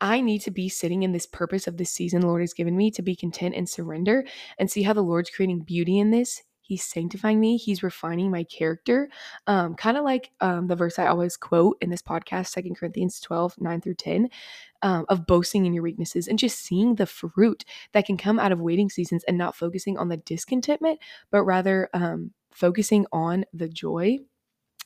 I 0.00 0.20
need 0.20 0.40
to 0.42 0.50
be 0.50 0.68
sitting 0.68 1.02
in 1.02 1.12
this 1.12 1.26
purpose 1.26 1.66
of 1.66 1.76
this 1.76 1.90
season 1.90 2.20
the 2.20 2.28
Lord 2.28 2.42
has 2.42 2.52
given 2.52 2.76
me 2.76 2.90
to 2.92 3.02
be 3.02 3.16
content 3.16 3.54
and 3.54 3.68
surrender 3.68 4.24
and 4.58 4.70
see 4.70 4.82
how 4.82 4.92
the 4.92 5.02
Lord's 5.02 5.30
creating 5.30 5.60
beauty 5.60 5.98
in 5.98 6.10
this. 6.10 6.42
He's 6.68 6.84
sanctifying 6.84 7.40
me. 7.40 7.56
He's 7.56 7.82
refining 7.82 8.30
my 8.30 8.44
character. 8.44 9.08
Um, 9.46 9.74
kind 9.74 9.96
of 9.96 10.04
like 10.04 10.32
um, 10.42 10.66
the 10.66 10.76
verse 10.76 10.98
I 10.98 11.06
always 11.06 11.34
quote 11.34 11.78
in 11.80 11.88
this 11.88 12.02
podcast, 12.02 12.48
Second 12.48 12.76
Corinthians 12.76 13.20
12, 13.20 13.54
9 13.58 13.80
through 13.80 13.94
10 13.94 14.28
um, 14.82 15.06
of 15.08 15.26
boasting 15.26 15.64
in 15.64 15.72
your 15.72 15.82
weaknesses 15.82 16.28
and 16.28 16.38
just 16.38 16.58
seeing 16.58 16.96
the 16.96 17.06
fruit 17.06 17.64
that 17.92 18.04
can 18.04 18.18
come 18.18 18.38
out 18.38 18.52
of 18.52 18.60
waiting 18.60 18.90
seasons 18.90 19.24
and 19.24 19.38
not 19.38 19.56
focusing 19.56 19.96
on 19.96 20.10
the 20.10 20.18
discontentment, 20.18 20.98
but 21.30 21.42
rather 21.44 21.88
um, 21.94 22.32
focusing 22.52 23.06
on 23.12 23.46
the 23.54 23.70
joy. 23.70 24.18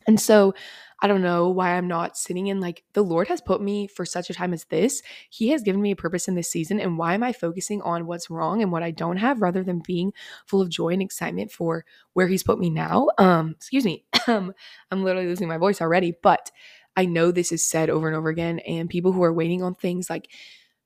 And 0.06 0.20
so 0.20 0.54
I 1.02 1.08
don't 1.08 1.22
know 1.22 1.50
why 1.50 1.74
I'm 1.74 1.88
not 1.88 2.16
sitting 2.16 2.46
in 2.46 2.60
like 2.60 2.84
the 2.92 3.02
Lord 3.02 3.26
has 3.26 3.40
put 3.40 3.60
me 3.60 3.88
for 3.88 4.06
such 4.06 4.30
a 4.30 4.34
time 4.34 4.52
as 4.52 4.64
this. 4.64 5.02
He 5.30 5.48
has 5.48 5.62
given 5.62 5.82
me 5.82 5.90
a 5.90 5.96
purpose 5.96 6.28
in 6.28 6.36
this 6.36 6.48
season. 6.48 6.78
And 6.78 6.96
why 6.96 7.14
am 7.14 7.24
I 7.24 7.32
focusing 7.32 7.82
on 7.82 8.06
what's 8.06 8.30
wrong 8.30 8.62
and 8.62 8.70
what 8.70 8.84
I 8.84 8.92
don't 8.92 9.16
have 9.16 9.42
rather 9.42 9.64
than 9.64 9.82
being 9.84 10.12
full 10.46 10.60
of 10.60 10.70
joy 10.70 10.90
and 10.90 11.02
excitement 11.02 11.50
for 11.50 11.84
where 12.12 12.28
He's 12.28 12.44
put 12.44 12.60
me 12.60 12.70
now? 12.70 13.08
Um, 13.18 13.50
excuse 13.56 13.84
me. 13.84 14.04
I'm 14.28 14.54
literally 14.92 15.26
losing 15.26 15.48
my 15.48 15.58
voice 15.58 15.80
already, 15.80 16.14
but 16.22 16.52
I 16.96 17.06
know 17.06 17.32
this 17.32 17.50
is 17.50 17.64
said 17.64 17.90
over 17.90 18.06
and 18.06 18.16
over 18.16 18.28
again, 18.28 18.60
and 18.60 18.88
people 18.88 19.12
who 19.12 19.24
are 19.24 19.32
waiting 19.32 19.62
on 19.62 19.74
things 19.74 20.08
like 20.08 20.28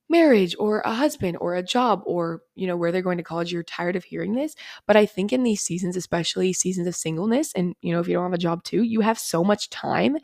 marriage 0.08 0.54
or 0.58 0.80
a 0.84 0.92
husband 0.92 1.36
or 1.40 1.54
a 1.56 1.62
job 1.62 2.02
or 2.06 2.42
you 2.54 2.66
know 2.66 2.76
where 2.76 2.92
they're 2.92 3.02
going 3.02 3.16
to 3.18 3.24
college 3.24 3.52
you're 3.52 3.62
tired 3.62 3.96
of 3.96 4.04
hearing 4.04 4.34
this. 4.34 4.54
But 4.86 4.96
i 4.96 5.06
think 5.06 5.32
in 5.32 5.42
these 5.42 5.62
seasons 5.62 5.96
especially 5.96 6.52
seasons 6.52 6.86
of 6.86 6.94
singleness 6.96 7.52
and 7.54 7.74
you 7.82 7.92
know 7.92 8.00
if 8.00 8.08
you 8.08 8.14
don't 8.14 8.24
have 8.24 8.32
a 8.32 8.38
job 8.38 8.62
too 8.64 8.82
you 8.82 9.00
have 9.00 9.18
so 9.18 9.42
much 9.44 9.70
time. 9.70 10.16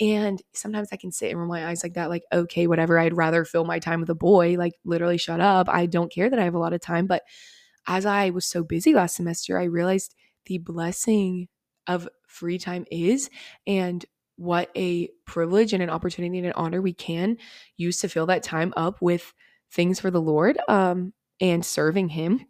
And 0.00 0.42
sometimes 0.54 0.88
i 0.92 0.96
can 0.96 1.12
sit 1.12 1.30
and 1.30 1.38
roll 1.38 1.48
my 1.48 1.66
eyes 1.68 1.82
like 1.82 1.94
that 1.94 2.10
like 2.10 2.24
okay 2.32 2.66
whatever 2.66 2.98
i'd 2.98 3.16
rather 3.16 3.44
fill 3.44 3.64
my 3.64 3.78
time 3.78 4.00
with 4.00 4.10
a 4.10 4.14
boy 4.14 4.56
like 4.58 4.74
literally 4.84 5.18
shut 5.18 5.40
up. 5.40 5.68
I 5.68 5.86
don't 5.86 6.12
care 6.12 6.30
that 6.30 6.38
i 6.38 6.44
have 6.44 6.54
a 6.54 6.58
lot 6.58 6.72
of 6.74 6.80
time. 6.80 7.06
But 7.06 7.22
as 7.86 8.06
i 8.06 8.30
was 8.30 8.46
so 8.46 8.62
busy 8.62 8.94
last 8.94 9.16
semester 9.16 9.58
i 9.58 9.64
realized 9.64 10.14
the 10.46 10.58
blessing 10.58 11.48
of 11.86 12.08
free 12.26 12.58
time 12.58 12.84
is 12.90 13.30
and 13.66 14.04
what 14.38 14.70
a 14.76 15.08
privilege 15.26 15.72
and 15.72 15.82
an 15.82 15.90
opportunity 15.90 16.38
and 16.38 16.46
an 16.46 16.52
honor 16.54 16.80
we 16.80 16.94
can 16.94 17.36
use 17.76 17.98
to 17.98 18.08
fill 18.08 18.26
that 18.26 18.42
time 18.42 18.72
up 18.76 19.02
with 19.02 19.34
things 19.70 20.00
for 20.00 20.10
the 20.10 20.20
Lord 20.20 20.58
um, 20.68 21.12
and 21.40 21.64
serving 21.66 22.08
Him. 22.08 22.46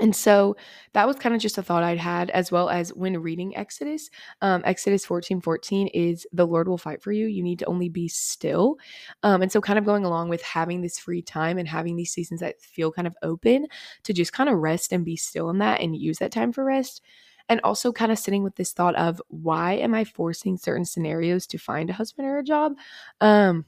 And 0.00 0.16
so 0.16 0.56
that 0.94 1.06
was 1.06 1.16
kind 1.16 1.34
of 1.34 1.42
just 1.42 1.58
a 1.58 1.62
thought 1.62 1.82
I'd 1.82 1.98
had, 1.98 2.30
as 2.30 2.50
well 2.50 2.70
as 2.70 2.88
when 2.94 3.18
reading 3.18 3.54
Exodus. 3.54 4.08
Um, 4.40 4.62
Exodus 4.64 5.04
14 5.04 5.42
14 5.42 5.88
is 5.88 6.26
the 6.32 6.46
Lord 6.46 6.68
will 6.68 6.78
fight 6.78 7.02
for 7.02 7.12
you. 7.12 7.26
You 7.26 7.42
need 7.42 7.58
to 7.58 7.66
only 7.66 7.90
be 7.90 8.08
still. 8.08 8.76
Um, 9.22 9.42
and 9.42 9.52
so, 9.52 9.60
kind 9.60 9.78
of 9.78 9.84
going 9.84 10.06
along 10.06 10.30
with 10.30 10.42
having 10.42 10.80
this 10.80 10.98
free 10.98 11.22
time 11.22 11.58
and 11.58 11.68
having 11.68 11.96
these 11.96 12.12
seasons 12.12 12.40
that 12.40 12.62
feel 12.62 12.90
kind 12.90 13.06
of 13.06 13.16
open 13.22 13.66
to 14.04 14.12
just 14.14 14.32
kind 14.32 14.48
of 14.48 14.58
rest 14.58 14.92
and 14.92 15.04
be 15.04 15.16
still 15.16 15.50
in 15.50 15.58
that 15.58 15.82
and 15.82 15.94
use 15.94 16.18
that 16.18 16.32
time 16.32 16.52
for 16.52 16.64
rest 16.64 17.02
and 17.50 17.60
also 17.64 17.92
kind 17.92 18.12
of 18.12 18.18
sitting 18.18 18.42
with 18.42 18.54
this 18.56 18.72
thought 18.72 18.94
of 18.94 19.20
why 19.28 19.74
am 19.74 19.92
I 19.92 20.04
forcing 20.04 20.56
certain 20.56 20.86
scenarios 20.86 21.46
to 21.48 21.58
find 21.58 21.90
a 21.90 21.94
husband 21.94 22.26
or 22.26 22.38
a 22.38 22.44
job? 22.44 22.72
Um, 23.20 23.66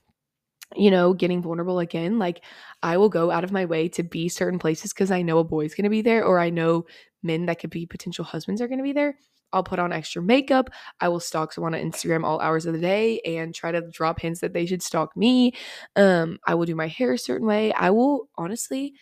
you 0.75 0.91
know, 0.91 1.13
getting 1.13 1.43
vulnerable 1.43 1.81
again. 1.81 2.19
Like, 2.19 2.43
I 2.83 2.97
will 2.97 3.11
go 3.11 3.31
out 3.31 3.45
of 3.45 3.53
my 3.53 3.67
way 3.67 3.89
to 3.91 4.03
be 4.03 4.29
certain 4.31 4.59
places 4.59 4.93
because 4.93 5.11
I 5.11 5.21
know 5.21 5.39
a 5.39 5.45
boy's 5.45 5.75
going 5.75 5.85
to 5.85 5.91
be 5.91 6.01
there, 6.01 6.25
or 6.25 6.39
I 6.39 6.49
know 6.49 6.87
men 7.23 7.47
that 7.47 7.59
could 7.59 7.71
be 7.71 7.85
potential 7.85 8.25
husbands 8.25 8.63
are 8.63 8.69
going 8.69 8.79
to 8.79 8.85
be 8.85 8.95
there. 8.95 9.17
I'll 9.53 9.63
put 9.63 9.79
on 9.79 9.93
extra 9.93 10.23
makeup. 10.23 10.71
I 11.01 11.09
will 11.09 11.21
stalk 11.21 11.53
someone 11.53 11.75
on 11.75 11.81
Instagram 11.83 12.25
all 12.25 12.41
hours 12.41 12.65
of 12.65 12.73
the 12.73 12.81
day 12.81 13.21
and 13.27 13.55
try 13.55 13.71
to 13.71 13.83
drop 13.91 14.21
hints 14.21 14.41
that 14.41 14.55
they 14.55 14.65
should 14.65 14.83
stalk 14.83 15.15
me. 15.15 15.53
Um, 15.95 16.39
I 16.47 16.55
will 16.55 16.65
do 16.65 16.75
my 16.75 16.89
hair 16.89 17.13
a 17.13 17.19
certain 17.19 17.47
way. 17.47 17.73
I 17.75 17.91
will 17.91 18.31
honestly, 18.37 18.95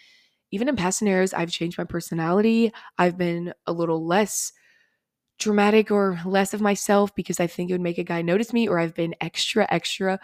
even 0.50 0.68
in 0.68 0.74
past 0.74 0.98
scenarios, 0.98 1.32
I've 1.32 1.52
changed 1.52 1.78
my 1.78 1.84
personality. 1.84 2.72
I've 2.98 3.16
been 3.16 3.54
a 3.68 3.72
little 3.72 4.04
less 4.04 4.52
dramatic 5.40 5.90
or 5.90 6.20
less 6.24 6.54
of 6.54 6.60
myself 6.60 7.12
because 7.16 7.40
I 7.40 7.48
think 7.48 7.70
it 7.70 7.74
would 7.74 7.80
make 7.80 7.98
a 7.98 8.04
guy 8.04 8.22
notice 8.22 8.52
me, 8.52 8.68
or 8.68 8.78
I've 8.78 8.94
been 8.94 9.16
extra, 9.20 9.66
extra 9.70 10.20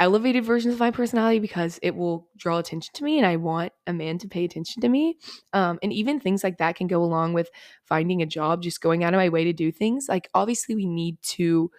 elevated 0.00 0.44
versions 0.44 0.74
of 0.74 0.80
my 0.80 0.90
personality 0.90 1.38
because 1.38 1.78
it 1.80 1.94
will 1.94 2.28
draw 2.36 2.58
attention 2.58 2.92
to 2.94 3.04
me 3.04 3.16
and 3.18 3.26
I 3.26 3.36
want 3.36 3.72
a 3.86 3.92
man 3.92 4.18
to 4.18 4.28
pay 4.28 4.44
attention 4.44 4.82
to 4.82 4.88
me. 4.88 5.16
Um, 5.52 5.78
and 5.82 5.92
even 5.92 6.20
things 6.20 6.42
like 6.42 6.58
that 6.58 6.76
can 6.76 6.86
go 6.88 7.02
along 7.02 7.32
with 7.32 7.48
finding 7.84 8.20
a 8.20 8.26
job, 8.26 8.62
just 8.62 8.80
going 8.80 9.04
out 9.04 9.14
of 9.14 9.18
my 9.18 9.28
way 9.28 9.44
to 9.44 9.52
do 9.52 9.70
things. 9.72 10.06
Like, 10.08 10.28
obviously, 10.34 10.74
we 10.74 10.86
need 10.86 11.20
to 11.22 11.70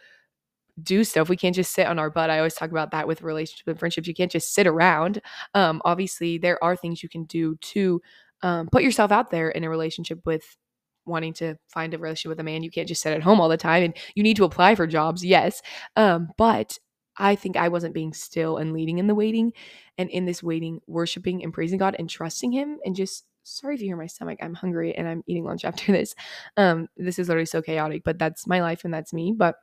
do 0.81 1.03
stuff. 1.03 1.29
We 1.29 1.37
can't 1.37 1.55
just 1.55 1.73
sit 1.73 1.87
on 1.87 1.99
our 1.99 2.09
butt. 2.09 2.29
I 2.29 2.37
always 2.37 2.55
talk 2.55 2.71
about 2.71 2.91
that 2.91 3.07
with 3.07 3.21
relationships 3.21 3.67
and 3.67 3.79
friendships. 3.79 4.07
You 4.07 4.13
can't 4.13 4.31
just 4.31 4.53
sit 4.53 4.67
around. 4.67 5.21
Um, 5.53 5.81
obviously, 5.85 6.37
there 6.37 6.61
are 6.63 6.75
things 6.75 7.03
you 7.03 7.09
can 7.09 7.25
do 7.25 7.55
to 7.57 8.01
um, 8.41 8.67
put 8.71 8.83
yourself 8.83 9.11
out 9.11 9.29
there 9.29 9.49
in 9.49 9.63
a 9.63 9.69
relationship 9.69 10.19
with 10.25 10.57
wanting 11.05 11.33
to 11.33 11.55
find 11.67 11.93
a 11.93 11.97
relationship 11.97 12.29
with 12.29 12.39
a 12.39 12.43
man. 12.43 12.63
You 12.63 12.71
can't 12.71 12.87
just 12.87 13.01
sit 13.01 13.13
at 13.13 13.23
home 13.23 13.39
all 13.39 13.49
the 13.49 13.57
time 13.57 13.83
and 13.83 13.93
you 14.15 14.23
need 14.23 14.37
to 14.37 14.45
apply 14.45 14.75
for 14.75 14.87
jobs, 14.87 15.23
yes. 15.23 15.61
Um, 15.95 16.29
but 16.37 16.77
I 17.17 17.35
think 17.35 17.55
I 17.57 17.69
wasn't 17.69 17.93
being 17.93 18.13
still 18.13 18.57
and 18.57 18.73
leading 18.73 18.97
in 18.97 19.07
the 19.07 19.15
waiting 19.15 19.53
and 19.97 20.09
in 20.09 20.25
this 20.25 20.43
waiting, 20.43 20.81
worshiping 20.87 21.43
and 21.43 21.53
praising 21.53 21.79
God 21.79 21.95
and 21.97 22.09
trusting 22.09 22.51
Him 22.51 22.79
and 22.85 22.95
just 22.95 23.25
sorry 23.43 23.75
if 23.75 23.81
you 23.81 23.87
hear 23.87 23.97
my 23.97 24.07
stomach. 24.07 24.39
I'm 24.41 24.53
hungry 24.53 24.95
and 24.95 25.07
I'm 25.07 25.23
eating 25.27 25.45
lunch 25.45 25.63
after 25.65 25.91
this. 25.91 26.15
Um, 26.57 26.87
this 26.97 27.19
is 27.19 27.29
literally 27.29 27.45
so 27.45 27.61
chaotic, 27.61 28.03
but 28.03 28.19
that's 28.19 28.47
my 28.47 28.61
life 28.61 28.83
and 28.83 28.93
that's 28.93 29.13
me. 29.13 29.33
But 29.35 29.55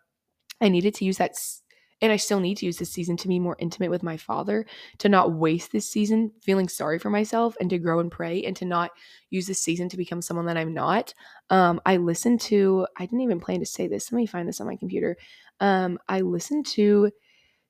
I 0.61 0.69
needed 0.69 0.95
to 0.95 1.05
use 1.05 1.19
that, 1.19 1.33
and 2.03 2.13
I 2.13 2.17
still 2.17 2.41
need 2.41 2.57
to 2.59 2.67
use 2.67 2.77
this 2.77 2.91
season 2.91 3.17
to 3.19 3.29
be 3.29 3.39
more 3.39 3.57
intimate 3.61 3.91
with 3.91 4.03
my 4.03 4.17
father, 4.17 4.67
to 4.99 5.09
not 5.09 5.33
waste 5.33 5.73
this 5.73 5.89
season 5.89 6.33
feeling 6.43 6.69
sorry 6.69 6.99
for 6.99 7.11
myself, 7.11 7.57
and 7.61 7.71
to 7.71 7.79
grow 7.79 8.01
and 8.01 8.11
pray, 8.11 8.43
and 8.43 8.57
to 8.57 8.65
not 8.65 8.91
use 9.31 9.47
this 9.47 9.63
season 9.63 9.89
to 9.89 9.97
become 9.97 10.21
someone 10.21 10.47
that 10.47 10.57
I'm 10.57 10.75
not. 10.75 11.15
Um, 11.49 11.81
I 11.87 11.97
listened 11.97 12.41
to, 12.43 12.87
I 12.99 13.07
didn't 13.07 13.21
even 13.21 13.41
plan 13.41 13.61
to 13.61 13.67
say 13.67 13.87
this. 13.87 14.11
Let 14.13 14.17
me 14.17 14.27
find 14.27 14.49
this 14.49 14.61
on 14.61 14.67
my 14.67 14.77
computer. 14.77 15.17
Um, 15.61 15.99
I 16.09 16.21
listened 16.21 16.67
to 16.67 17.11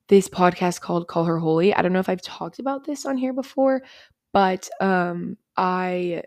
this 0.07 0.27
podcast 0.27 0.81
called 0.81 1.07
Call 1.07 1.25
Her 1.25 1.37
Holy. 1.37 1.73
I 1.73 1.81
don't 1.81 1.93
know 1.93 1.99
if 1.99 2.09
I've 2.09 2.21
talked 2.21 2.59
about 2.59 2.83
this 2.85 3.05
on 3.05 3.17
here 3.17 3.33
before, 3.33 3.83
but 4.33 4.67
um, 4.81 5.37
I 5.55 6.23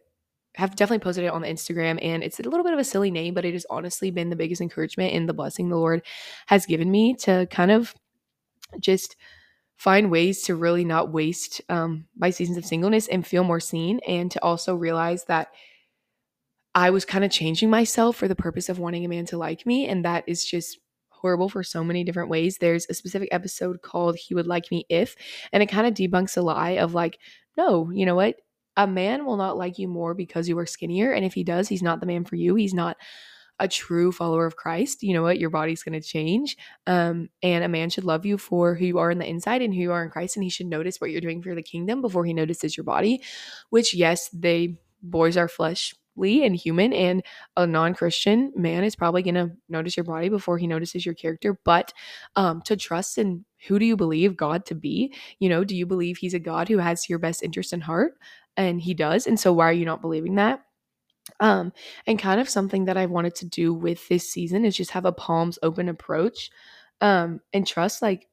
have 0.57 0.75
definitely 0.75 1.05
posted 1.05 1.25
it 1.25 1.33
on 1.33 1.43
the 1.43 1.49
Instagram 1.49 1.99
and 2.03 2.23
it's 2.23 2.41
a 2.41 2.43
little 2.43 2.65
bit 2.65 2.73
of 2.73 2.79
a 2.79 2.85
silly 2.85 3.11
name, 3.11 3.35
but 3.35 3.45
it 3.45 3.53
has 3.53 3.67
honestly 3.69 4.11
been 4.11 4.31
the 4.31 4.37
biggest 4.37 4.61
encouragement 4.61 5.13
and 5.13 5.29
the 5.29 5.35
blessing 5.35 5.69
the 5.69 5.77
Lord 5.77 6.03
has 6.47 6.67
given 6.67 6.91
me 6.91 7.15
to 7.21 7.47
kind 7.51 7.71
of 7.71 7.95
just 8.81 9.17
find 9.77 10.11
ways 10.11 10.43
to 10.43 10.55
really 10.55 10.85
not 10.85 11.13
waste 11.13 11.61
um, 11.69 12.07
my 12.17 12.31
seasons 12.31 12.57
of 12.57 12.65
singleness 12.65 13.09
and 13.09 13.27
feel 13.27 13.45
more 13.45 13.61
seen 13.61 14.01
and 14.09 14.31
to 14.31 14.43
also 14.43 14.75
realize 14.75 15.25
that 15.25 15.49
I 16.75 16.91
was 16.91 17.05
kind 17.05 17.25
of 17.25 17.31
changing 17.31 17.71
myself 17.71 18.17
for 18.17 18.29
the 18.29 18.35
purpose 18.35 18.69
of 18.69 18.79
wanting 18.79 19.05
a 19.05 19.09
man 19.09 19.27
to 19.27 19.39
like 19.39 19.67
me. 19.67 19.87
And 19.89 20.05
that 20.05 20.25
is 20.27 20.45
just 20.45 20.79
horrible 21.09 21.49
for 21.49 21.63
so 21.63 21.83
many 21.83 22.05
different 22.05 22.29
ways. 22.29 22.59
There's 22.59 22.87
a 22.89 22.95
specific 22.95 23.31
episode 23.33 23.83
called 23.83 24.17
He 24.17 24.35
Would 24.35 24.47
Like 24.47 24.71
Me 24.71 24.85
If, 24.89 25.17
and 25.53 25.63
it 25.63 25.67
kind 25.67 25.87
of 25.87 25.95
debunks 25.95 26.37
a 26.37 26.43
lie 26.43 26.73
of 26.73 26.95
like, 26.95 27.19
no, 27.57 27.91
you 27.91 28.05
know 28.05 28.15
what? 28.15 28.37
A 28.77 28.87
man 28.87 29.25
will 29.25 29.37
not 29.37 29.57
like 29.57 29.79
you 29.79 29.89
more 29.89 30.15
because 30.15 30.49
you 30.49 30.59
are 30.59 30.67
skinnier. 30.67 31.13
And 31.13 31.25
if 31.25 31.35
he 31.35 31.45
does, 31.45 31.69
he's 31.69 31.83
not 31.83 32.01
the 32.01 32.07
man 32.07 32.25
for 32.25 32.37
you. 32.37 32.55
He's 32.55 32.75
not 32.75 32.97
a 33.59 33.69
true 33.69 34.13
follower 34.13 34.45
of 34.45 34.57
Christ. 34.57 35.03
You 35.03 35.15
know 35.15 35.23
what? 35.23 35.39
Your 35.39 35.49
body's 35.51 35.83
going 35.83 35.99
to 35.99 36.07
change. 36.07 36.57
Um, 36.87 37.31
and 37.43 37.65
a 37.65 37.69
man 37.69 37.89
should 37.89 38.05
love 38.05 38.27
you 38.27 38.37
for 38.37 38.75
who 38.75 38.85
you 38.85 38.99
are 38.99 39.11
in 39.11 39.19
the 39.19 39.29
inside 39.29 39.63
and 39.63 39.73
who 39.75 39.81
you 39.81 39.93
are 39.93 40.05
in 40.05 40.11
Christ. 40.11 40.37
And 40.37 40.45
he 40.45 40.51
should 40.51 40.67
notice 40.67 41.01
what 41.01 41.11
you're 41.11 41.23
doing 41.23 41.41
for 41.43 41.55
the 41.55 41.63
kingdom 41.63 42.03
before 42.03 42.27
he 42.27 42.35
notices 42.35 42.77
your 42.77 42.85
body, 42.85 43.23
which, 43.71 43.95
yes, 43.95 44.29
they, 44.29 44.77
boys 45.03 45.37
are 45.37 45.49
flesh 45.49 45.95
and 46.19 46.57
human 46.57 46.93
and 46.93 47.23
a 47.57 47.67
non-christian 47.67 48.53
man 48.57 48.85
is 48.85 48.97
probably 48.97 49.23
going 49.23 49.35
to 49.35 49.51
notice 49.69 49.97
your 49.97 50.05
body 50.05 50.29
before 50.29 50.57
he 50.57 50.67
notices 50.67 51.05
your 51.05 51.15
character 51.15 51.59
but 51.65 51.93
um 52.37 52.63
to 52.63 52.77
trust 52.77 53.19
in 53.19 53.45
who 53.69 53.79
do 53.79 53.85
you 53.85 53.97
believe 53.97 54.37
god 54.37 54.65
to 54.65 54.75
be 54.75 55.15
you 55.41 55.49
know 55.49 55.63
do 55.63 55.77
you 55.77 55.85
believe 55.85 56.17
he's 56.17 56.35
a 56.35 56.39
god 56.39 56.69
who 56.69 56.79
has 56.79 57.09
your 57.09 57.19
best 57.19 57.43
interest 57.43 57.73
in 57.73 57.83
heart 57.83 58.15
and 58.57 58.81
he 58.81 58.95
does 58.95 59.27
and 59.27 59.39
so 59.39 59.53
why 59.53 59.69
are 59.69 59.73
you 59.73 59.85
not 59.85 60.01
believing 60.03 60.37
that? 60.37 60.63
Um 61.41 61.73
and 62.07 62.19
kind 62.19 62.41
of 62.41 62.49
something 62.49 62.87
that 62.87 62.97
i 62.97 63.07
wanted 63.07 63.35
to 63.37 63.47
do 63.47 63.75
with 63.75 64.09
this 64.09 64.31
season 64.33 64.65
is 64.65 64.77
just 64.77 64.93
have 64.93 65.05
a 65.07 65.13
palms 65.13 65.59
open 65.63 65.89
approach 65.89 66.51
um 67.01 67.41
and 67.53 67.67
trust 67.67 68.03
like 68.03 68.29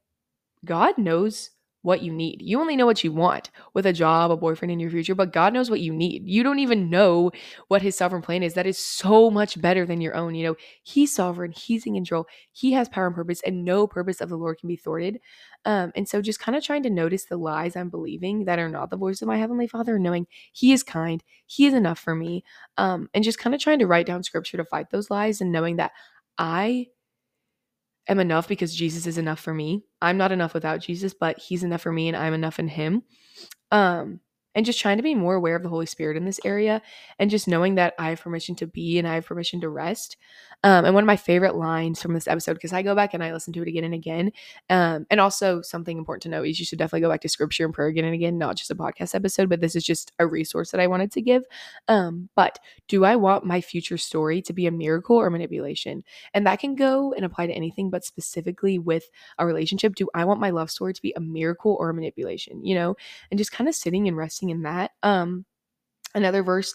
god 0.64 0.98
knows 0.98 1.50
what 1.84 2.00
you 2.00 2.10
need. 2.10 2.40
You 2.40 2.60
only 2.60 2.76
know 2.76 2.86
what 2.86 3.04
you 3.04 3.12
want 3.12 3.50
with 3.74 3.84
a 3.84 3.92
job, 3.92 4.30
a 4.30 4.38
boyfriend 4.38 4.72
in 4.72 4.80
your 4.80 4.90
future, 4.90 5.14
but 5.14 5.34
God 5.34 5.52
knows 5.52 5.68
what 5.68 5.80
you 5.80 5.92
need. 5.92 6.26
You 6.26 6.42
don't 6.42 6.58
even 6.58 6.88
know 6.88 7.30
what 7.68 7.82
his 7.82 7.94
sovereign 7.94 8.22
plan 8.22 8.42
is. 8.42 8.54
That 8.54 8.66
is 8.66 8.78
so 8.78 9.30
much 9.30 9.60
better 9.60 9.84
than 9.84 10.00
your 10.00 10.14
own. 10.14 10.34
You 10.34 10.46
know, 10.46 10.56
he's 10.82 11.14
sovereign, 11.14 11.52
he's 11.52 11.84
in 11.84 11.92
control, 11.92 12.26
he 12.52 12.72
has 12.72 12.88
power 12.88 13.06
and 13.06 13.14
purpose, 13.14 13.42
and 13.42 13.66
no 13.66 13.86
purpose 13.86 14.22
of 14.22 14.30
the 14.30 14.38
Lord 14.38 14.58
can 14.58 14.66
be 14.66 14.76
thwarted. 14.76 15.20
Um, 15.66 15.92
and 15.94 16.08
so 16.08 16.22
just 16.22 16.40
kind 16.40 16.56
of 16.56 16.64
trying 16.64 16.84
to 16.84 16.90
notice 16.90 17.26
the 17.26 17.36
lies 17.36 17.76
I'm 17.76 17.90
believing 17.90 18.46
that 18.46 18.58
are 18.58 18.70
not 18.70 18.88
the 18.88 18.96
voice 18.96 19.20
of 19.20 19.28
my 19.28 19.36
heavenly 19.36 19.68
father, 19.68 19.98
knowing 19.98 20.26
he 20.52 20.72
is 20.72 20.82
kind, 20.82 21.22
he 21.44 21.66
is 21.66 21.74
enough 21.74 21.98
for 21.98 22.14
me. 22.14 22.44
Um, 22.78 23.10
and 23.12 23.22
just 23.22 23.38
kind 23.38 23.54
of 23.54 23.60
trying 23.60 23.80
to 23.80 23.86
write 23.86 24.06
down 24.06 24.22
scripture 24.22 24.56
to 24.56 24.64
fight 24.64 24.88
those 24.90 25.10
lies 25.10 25.42
and 25.42 25.52
knowing 25.52 25.76
that 25.76 25.92
I 26.38 26.88
am 28.08 28.20
enough 28.20 28.48
because 28.48 28.74
Jesus 28.74 29.06
is 29.06 29.18
enough 29.18 29.40
for 29.40 29.54
me. 29.54 29.84
I'm 30.02 30.16
not 30.16 30.32
enough 30.32 30.54
without 30.54 30.80
Jesus, 30.80 31.14
but 31.14 31.38
he's 31.38 31.64
enough 31.64 31.82
for 31.82 31.92
me 31.92 32.08
and 32.08 32.16
I'm 32.16 32.34
enough 32.34 32.58
in 32.58 32.68
him. 32.68 33.02
Um 33.70 34.20
and 34.54 34.66
just 34.66 34.80
trying 34.80 34.96
to 34.96 35.02
be 35.02 35.14
more 35.14 35.34
aware 35.34 35.56
of 35.56 35.62
the 35.62 35.68
Holy 35.68 35.86
Spirit 35.86 36.16
in 36.16 36.24
this 36.24 36.40
area 36.44 36.82
and 37.18 37.30
just 37.30 37.48
knowing 37.48 37.74
that 37.76 37.94
I 37.98 38.10
have 38.10 38.20
permission 38.20 38.54
to 38.56 38.66
be 38.66 38.98
and 38.98 39.06
I 39.06 39.14
have 39.14 39.26
permission 39.26 39.60
to 39.62 39.68
rest. 39.68 40.16
Um, 40.62 40.86
and 40.86 40.94
one 40.94 41.04
of 41.04 41.06
my 41.06 41.16
favorite 41.16 41.56
lines 41.56 42.00
from 42.00 42.14
this 42.14 42.26
episode, 42.26 42.54
because 42.54 42.72
I 42.72 42.80
go 42.80 42.94
back 42.94 43.12
and 43.12 43.22
I 43.22 43.34
listen 43.34 43.52
to 43.52 43.60
it 43.60 43.68
again 43.68 43.84
and 43.84 43.92
again. 43.92 44.32
Um, 44.70 45.06
and 45.10 45.20
also, 45.20 45.60
something 45.60 45.98
important 45.98 46.22
to 46.22 46.30
know 46.30 46.42
is 46.42 46.58
you 46.58 46.64
should 46.64 46.78
definitely 46.78 47.02
go 47.02 47.10
back 47.10 47.20
to 47.20 47.28
scripture 47.28 47.66
and 47.66 47.74
prayer 47.74 47.88
again 47.88 48.06
and 48.06 48.14
again, 48.14 48.38
not 48.38 48.56
just 48.56 48.70
a 48.70 48.74
podcast 48.74 49.14
episode, 49.14 49.50
but 49.50 49.60
this 49.60 49.76
is 49.76 49.84
just 49.84 50.12
a 50.18 50.26
resource 50.26 50.70
that 50.70 50.80
I 50.80 50.86
wanted 50.86 51.12
to 51.12 51.20
give. 51.20 51.44
Um, 51.88 52.30
but 52.34 52.58
do 52.88 53.04
I 53.04 53.16
want 53.16 53.44
my 53.44 53.60
future 53.60 53.98
story 53.98 54.40
to 54.40 54.54
be 54.54 54.66
a 54.66 54.70
miracle 54.70 55.16
or 55.16 55.28
manipulation? 55.28 56.02
And 56.32 56.46
that 56.46 56.60
can 56.60 56.76
go 56.76 57.12
and 57.12 57.26
apply 57.26 57.46
to 57.48 57.52
anything, 57.52 57.90
but 57.90 58.04
specifically 58.04 58.78
with 58.78 59.10
a 59.38 59.44
relationship, 59.44 59.94
do 59.96 60.08
I 60.14 60.24
want 60.24 60.40
my 60.40 60.48
love 60.48 60.70
story 60.70 60.94
to 60.94 61.02
be 61.02 61.12
a 61.14 61.20
miracle 61.20 61.76
or 61.78 61.90
a 61.90 61.94
manipulation? 61.94 62.64
You 62.64 62.74
know, 62.76 62.96
and 63.30 63.36
just 63.36 63.52
kind 63.52 63.68
of 63.68 63.74
sitting 63.74 64.08
and 64.08 64.16
resting 64.16 64.43
in 64.50 64.62
that. 64.62 64.92
Um, 65.02 65.44
another 66.14 66.42
verse 66.42 66.74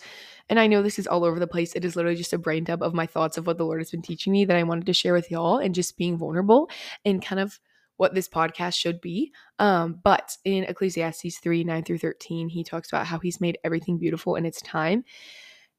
and 0.49 0.59
i 0.59 0.67
know 0.67 0.81
this 0.81 0.99
is 0.99 1.07
all 1.07 1.23
over 1.23 1.39
the 1.39 1.47
place 1.47 1.75
it 1.75 1.85
is 1.85 1.95
literally 1.95 2.17
just 2.17 2.33
a 2.33 2.37
brain 2.37 2.63
dump 2.63 2.81
of 2.81 2.93
my 2.93 3.05
thoughts 3.05 3.37
of 3.37 3.47
what 3.47 3.57
the 3.57 3.65
lord 3.65 3.79
has 3.79 3.91
been 3.91 4.01
teaching 4.01 4.33
me 4.33 4.45
that 4.45 4.57
i 4.57 4.63
wanted 4.63 4.85
to 4.85 4.93
share 4.93 5.13
with 5.13 5.31
y'all 5.31 5.57
and 5.57 5.75
just 5.75 5.97
being 5.97 6.17
vulnerable 6.17 6.69
and 7.05 7.23
kind 7.23 7.39
of 7.39 7.59
what 7.97 8.13
this 8.13 8.29
podcast 8.29 8.75
should 8.75 9.01
be 9.01 9.31
um, 9.59 9.99
but 10.03 10.35
in 10.45 10.63
ecclesiastes 10.65 11.39
3 11.39 11.63
9 11.63 11.83
through 11.83 11.97
13 11.97 12.49
he 12.49 12.63
talks 12.63 12.89
about 12.89 13.07
how 13.07 13.19
he's 13.19 13.41
made 13.41 13.57
everything 13.63 13.97
beautiful 13.97 14.35
in 14.35 14.45
its 14.45 14.61
time 14.61 15.03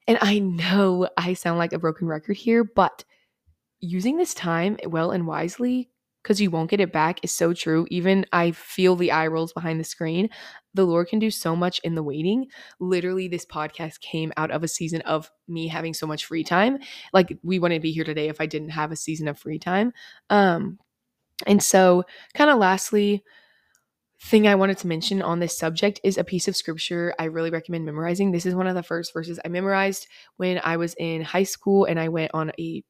and 0.07 0.19
i 0.21 0.39
know 0.39 1.09
i 1.17 1.35
sound 1.35 1.59
like 1.59 1.73
a 1.73 1.79
broken 1.79 2.07
record 2.07 2.37
here 2.37 2.65
but 2.65 3.05
using 3.81 4.17
this 4.17 4.35
time 4.35 4.77
well 4.87 5.11
and 5.11 5.27
wisely 5.27 5.90
because 6.23 6.41
you 6.41 6.51
won't 6.51 6.71
get 6.71 6.81
it 6.81 6.93
back 6.93 7.21
is 7.23 7.33
so 7.33 7.53
true. 7.53 7.87
Even 7.91 8.27
I 8.33 8.51
feel 8.53 8.97
the 8.97 9.13
eye 9.13 9.27
rolls 9.27 9.53
behind 9.53 9.81
the 9.81 9.85
screen. 9.85 10.29
The 10.75 10.85
Lord 10.85 11.09
can 11.09 11.19
do 11.19 11.31
so 11.31 11.57
much 11.57 11.81
in 11.83 11.95
the 11.95 12.03
waiting. 12.03 12.47
Literally, 12.79 13.29
this 13.29 13.47
podcast 13.47 14.01
came 14.01 14.33
out 14.37 14.51
of 14.51 14.63
a 14.63 14.69
season 14.69 15.01
of 15.03 15.31
me 15.49 15.69
having 15.69 15.95
so 15.95 16.07
much 16.07 16.27
free 16.27 16.45
time. 16.45 16.79
Like 17.13 17.39
we 17.43 17.59
wouldn't 17.59 17.83
be 17.83 17.93
here 17.93 18.05
today 18.05 18.29
if 18.29 18.41
I 18.41 18.47
didn't 18.47 18.71
have 18.71 18.93
a 18.93 18.97
season 18.97 19.29
of 19.29 19.39
free 19.39 19.59
time. 19.59 19.93
Um, 20.29 20.79
and 21.47 21.63
so, 21.63 22.05
kind 22.35 22.51
of 22.51 22.59
lastly, 22.59 23.25
thing 24.23 24.47
I 24.47 24.55
wanted 24.55 24.77
to 24.79 24.87
mention 24.87 25.23
on 25.23 25.41
this 25.41 25.57
subject 25.57 26.01
is 26.05 26.19
a 26.19 26.25
piece 26.25 26.47
of 26.47 26.57
scripture 26.57 27.15
I 27.19 27.25
really 27.25 27.51
recommend 27.51 27.87
memorizing. 27.87 28.31
This 28.31 28.45
is 28.45 28.55
one 28.55 28.67
of 28.67 28.75
the 28.75 28.83
first 28.83 29.15
verses 29.15 29.41
I 29.45 29.49
memorized 29.49 30.07
when 30.37 30.61
I 30.63 30.77
was 30.77 30.95
in 30.99 31.23
high 31.23 31.45
school 31.45 31.87
and 31.87 31.99
I 31.99 32.09
went 32.09 32.31
on 32.35 32.53
a 32.59 32.85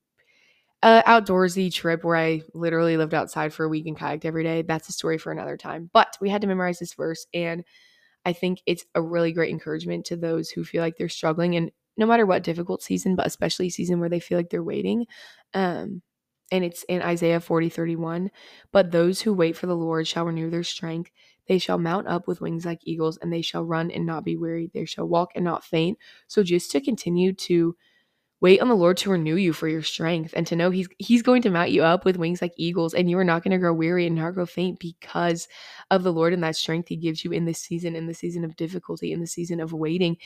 a 0.82 1.02
outdoorsy 1.06 1.72
trip 1.72 2.04
where 2.04 2.16
I 2.16 2.42
literally 2.54 2.96
lived 2.96 3.14
outside 3.14 3.52
for 3.52 3.64
a 3.64 3.68
week 3.68 3.86
and 3.86 3.98
kayaked 3.98 4.24
every 4.24 4.44
day. 4.44 4.62
That's 4.62 4.88
a 4.88 4.92
story 4.92 5.18
for 5.18 5.30
another 5.32 5.56
time. 5.56 5.90
But 5.92 6.16
we 6.20 6.30
had 6.30 6.40
to 6.42 6.46
memorize 6.46 6.78
this 6.78 6.94
verse, 6.94 7.26
and 7.34 7.64
I 8.24 8.32
think 8.32 8.60
it's 8.66 8.84
a 8.94 9.02
really 9.02 9.32
great 9.32 9.50
encouragement 9.50 10.06
to 10.06 10.16
those 10.16 10.50
who 10.50 10.64
feel 10.64 10.82
like 10.82 10.96
they're 10.96 11.08
struggling 11.08 11.56
and 11.56 11.70
no 11.96 12.06
matter 12.06 12.26
what 12.26 12.42
difficult 12.42 12.82
season, 12.82 13.16
but 13.16 13.26
especially 13.26 13.70
season 13.70 14.00
where 14.00 14.08
they 14.08 14.20
feel 14.20 14.38
like 14.38 14.50
they're 14.50 14.62
waiting. 14.62 15.06
Um, 15.54 16.02
and 16.52 16.64
it's 16.64 16.82
in 16.84 17.02
Isaiah 17.02 17.40
40 17.40 17.68
31. 17.68 18.30
But 18.72 18.90
those 18.90 19.20
who 19.22 19.34
wait 19.34 19.56
for 19.56 19.66
the 19.66 19.76
Lord 19.76 20.06
shall 20.06 20.24
renew 20.26 20.50
their 20.50 20.62
strength. 20.64 21.10
They 21.46 21.58
shall 21.58 21.78
mount 21.78 22.06
up 22.06 22.26
with 22.26 22.40
wings 22.40 22.64
like 22.64 22.80
eagles, 22.84 23.18
and 23.18 23.32
they 23.32 23.42
shall 23.42 23.64
run 23.64 23.90
and 23.90 24.06
not 24.06 24.24
be 24.24 24.36
weary. 24.36 24.70
They 24.72 24.84
shall 24.84 25.06
walk 25.08 25.32
and 25.34 25.44
not 25.44 25.64
faint. 25.64 25.98
So 26.28 26.42
just 26.42 26.70
to 26.72 26.80
continue 26.80 27.32
to 27.34 27.76
wait 28.40 28.60
on 28.60 28.68
the 28.68 28.76
Lord 28.76 28.96
to 28.98 29.10
renew 29.10 29.36
you 29.36 29.52
for 29.52 29.68
your 29.68 29.82
strength 29.82 30.32
and 30.34 30.46
to 30.46 30.56
know 30.56 30.70
he's 30.70 30.88
he's 30.98 31.22
going 31.22 31.42
to 31.42 31.50
mount 31.50 31.70
you 31.70 31.82
up 31.82 32.04
with 32.04 32.16
wings 32.16 32.40
like 32.40 32.52
eagles 32.56 32.94
and 32.94 33.10
you 33.10 33.18
are 33.18 33.24
not 33.24 33.42
going 33.42 33.52
to 33.52 33.58
grow 33.58 33.72
weary 33.72 34.06
and 34.06 34.16
not 34.16 34.34
grow 34.34 34.46
faint 34.46 34.78
because 34.78 35.48
of 35.90 36.02
the 36.02 36.12
Lord 36.12 36.32
and 36.32 36.42
that 36.42 36.56
strength 36.56 36.88
he 36.88 36.96
gives 36.96 37.24
you 37.24 37.32
in 37.32 37.44
this 37.44 37.60
season 37.60 37.96
in 37.96 38.06
the 38.06 38.14
season 38.14 38.44
of 38.44 38.56
difficulty 38.56 39.12
in 39.12 39.20
the 39.20 39.26
season 39.26 39.60
of 39.60 39.72
waiting 39.72 40.16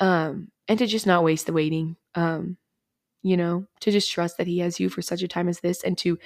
um 0.00 0.48
and 0.68 0.78
to 0.78 0.86
just 0.86 1.06
not 1.06 1.24
waste 1.24 1.46
the 1.46 1.52
waiting 1.52 1.96
um 2.14 2.56
you 3.22 3.36
know 3.36 3.66
to 3.80 3.90
just 3.90 4.10
trust 4.10 4.36
that 4.36 4.46
he 4.46 4.58
has 4.58 4.78
you 4.78 4.88
for 4.88 5.02
such 5.02 5.22
a 5.22 5.28
time 5.28 5.48
as 5.48 5.60
this 5.60 5.82
and 5.82 5.96
to 5.98 6.18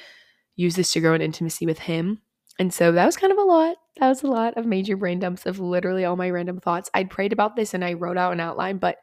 use 0.56 0.76
this 0.76 0.92
to 0.92 1.00
grow 1.00 1.14
in 1.14 1.22
intimacy 1.22 1.66
with 1.66 1.78
him. 1.78 2.20
And 2.58 2.72
so 2.72 2.92
that 2.92 3.06
was 3.06 3.16
kind 3.16 3.32
of 3.32 3.38
a 3.38 3.42
lot. 3.42 3.76
That 3.98 4.08
was 4.08 4.22
a 4.22 4.26
lot 4.26 4.56
of 4.56 4.66
major 4.66 4.96
brain 4.96 5.18
dumps 5.18 5.46
of 5.46 5.58
literally 5.58 6.04
all 6.04 6.16
my 6.16 6.28
random 6.28 6.60
thoughts. 6.60 6.90
I'd 6.92 7.10
prayed 7.10 7.32
about 7.32 7.56
this 7.56 7.72
and 7.74 7.84
i 7.84 7.94
wrote 7.94 8.18
out 8.18 8.32
an 8.32 8.40
outline 8.40 8.78
but 8.78 8.98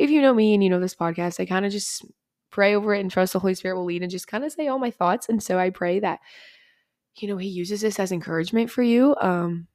if 0.00 0.10
you 0.10 0.22
know 0.22 0.32
me 0.32 0.54
and 0.54 0.64
you 0.64 0.70
know 0.70 0.80
this 0.80 0.94
podcast, 0.94 1.40
I 1.40 1.44
kind 1.44 1.66
of 1.66 1.72
just 1.72 2.06
pray 2.50 2.74
over 2.74 2.94
it 2.94 3.00
and 3.00 3.10
trust 3.10 3.34
the 3.34 3.38
Holy 3.38 3.54
Spirit 3.54 3.76
will 3.76 3.84
lead 3.84 4.02
and 4.02 4.10
just 4.10 4.26
kind 4.26 4.44
of 4.44 4.50
say 4.50 4.66
all 4.66 4.78
my 4.78 4.90
thoughts. 4.90 5.28
And 5.28 5.42
so 5.42 5.58
I 5.58 5.68
pray 5.68 6.00
that, 6.00 6.20
you 7.18 7.28
know, 7.28 7.36
He 7.36 7.48
uses 7.48 7.82
this 7.82 8.00
as 8.00 8.10
encouragement 8.10 8.70
for 8.70 8.82
you. 8.82 9.14
Um, 9.20 9.68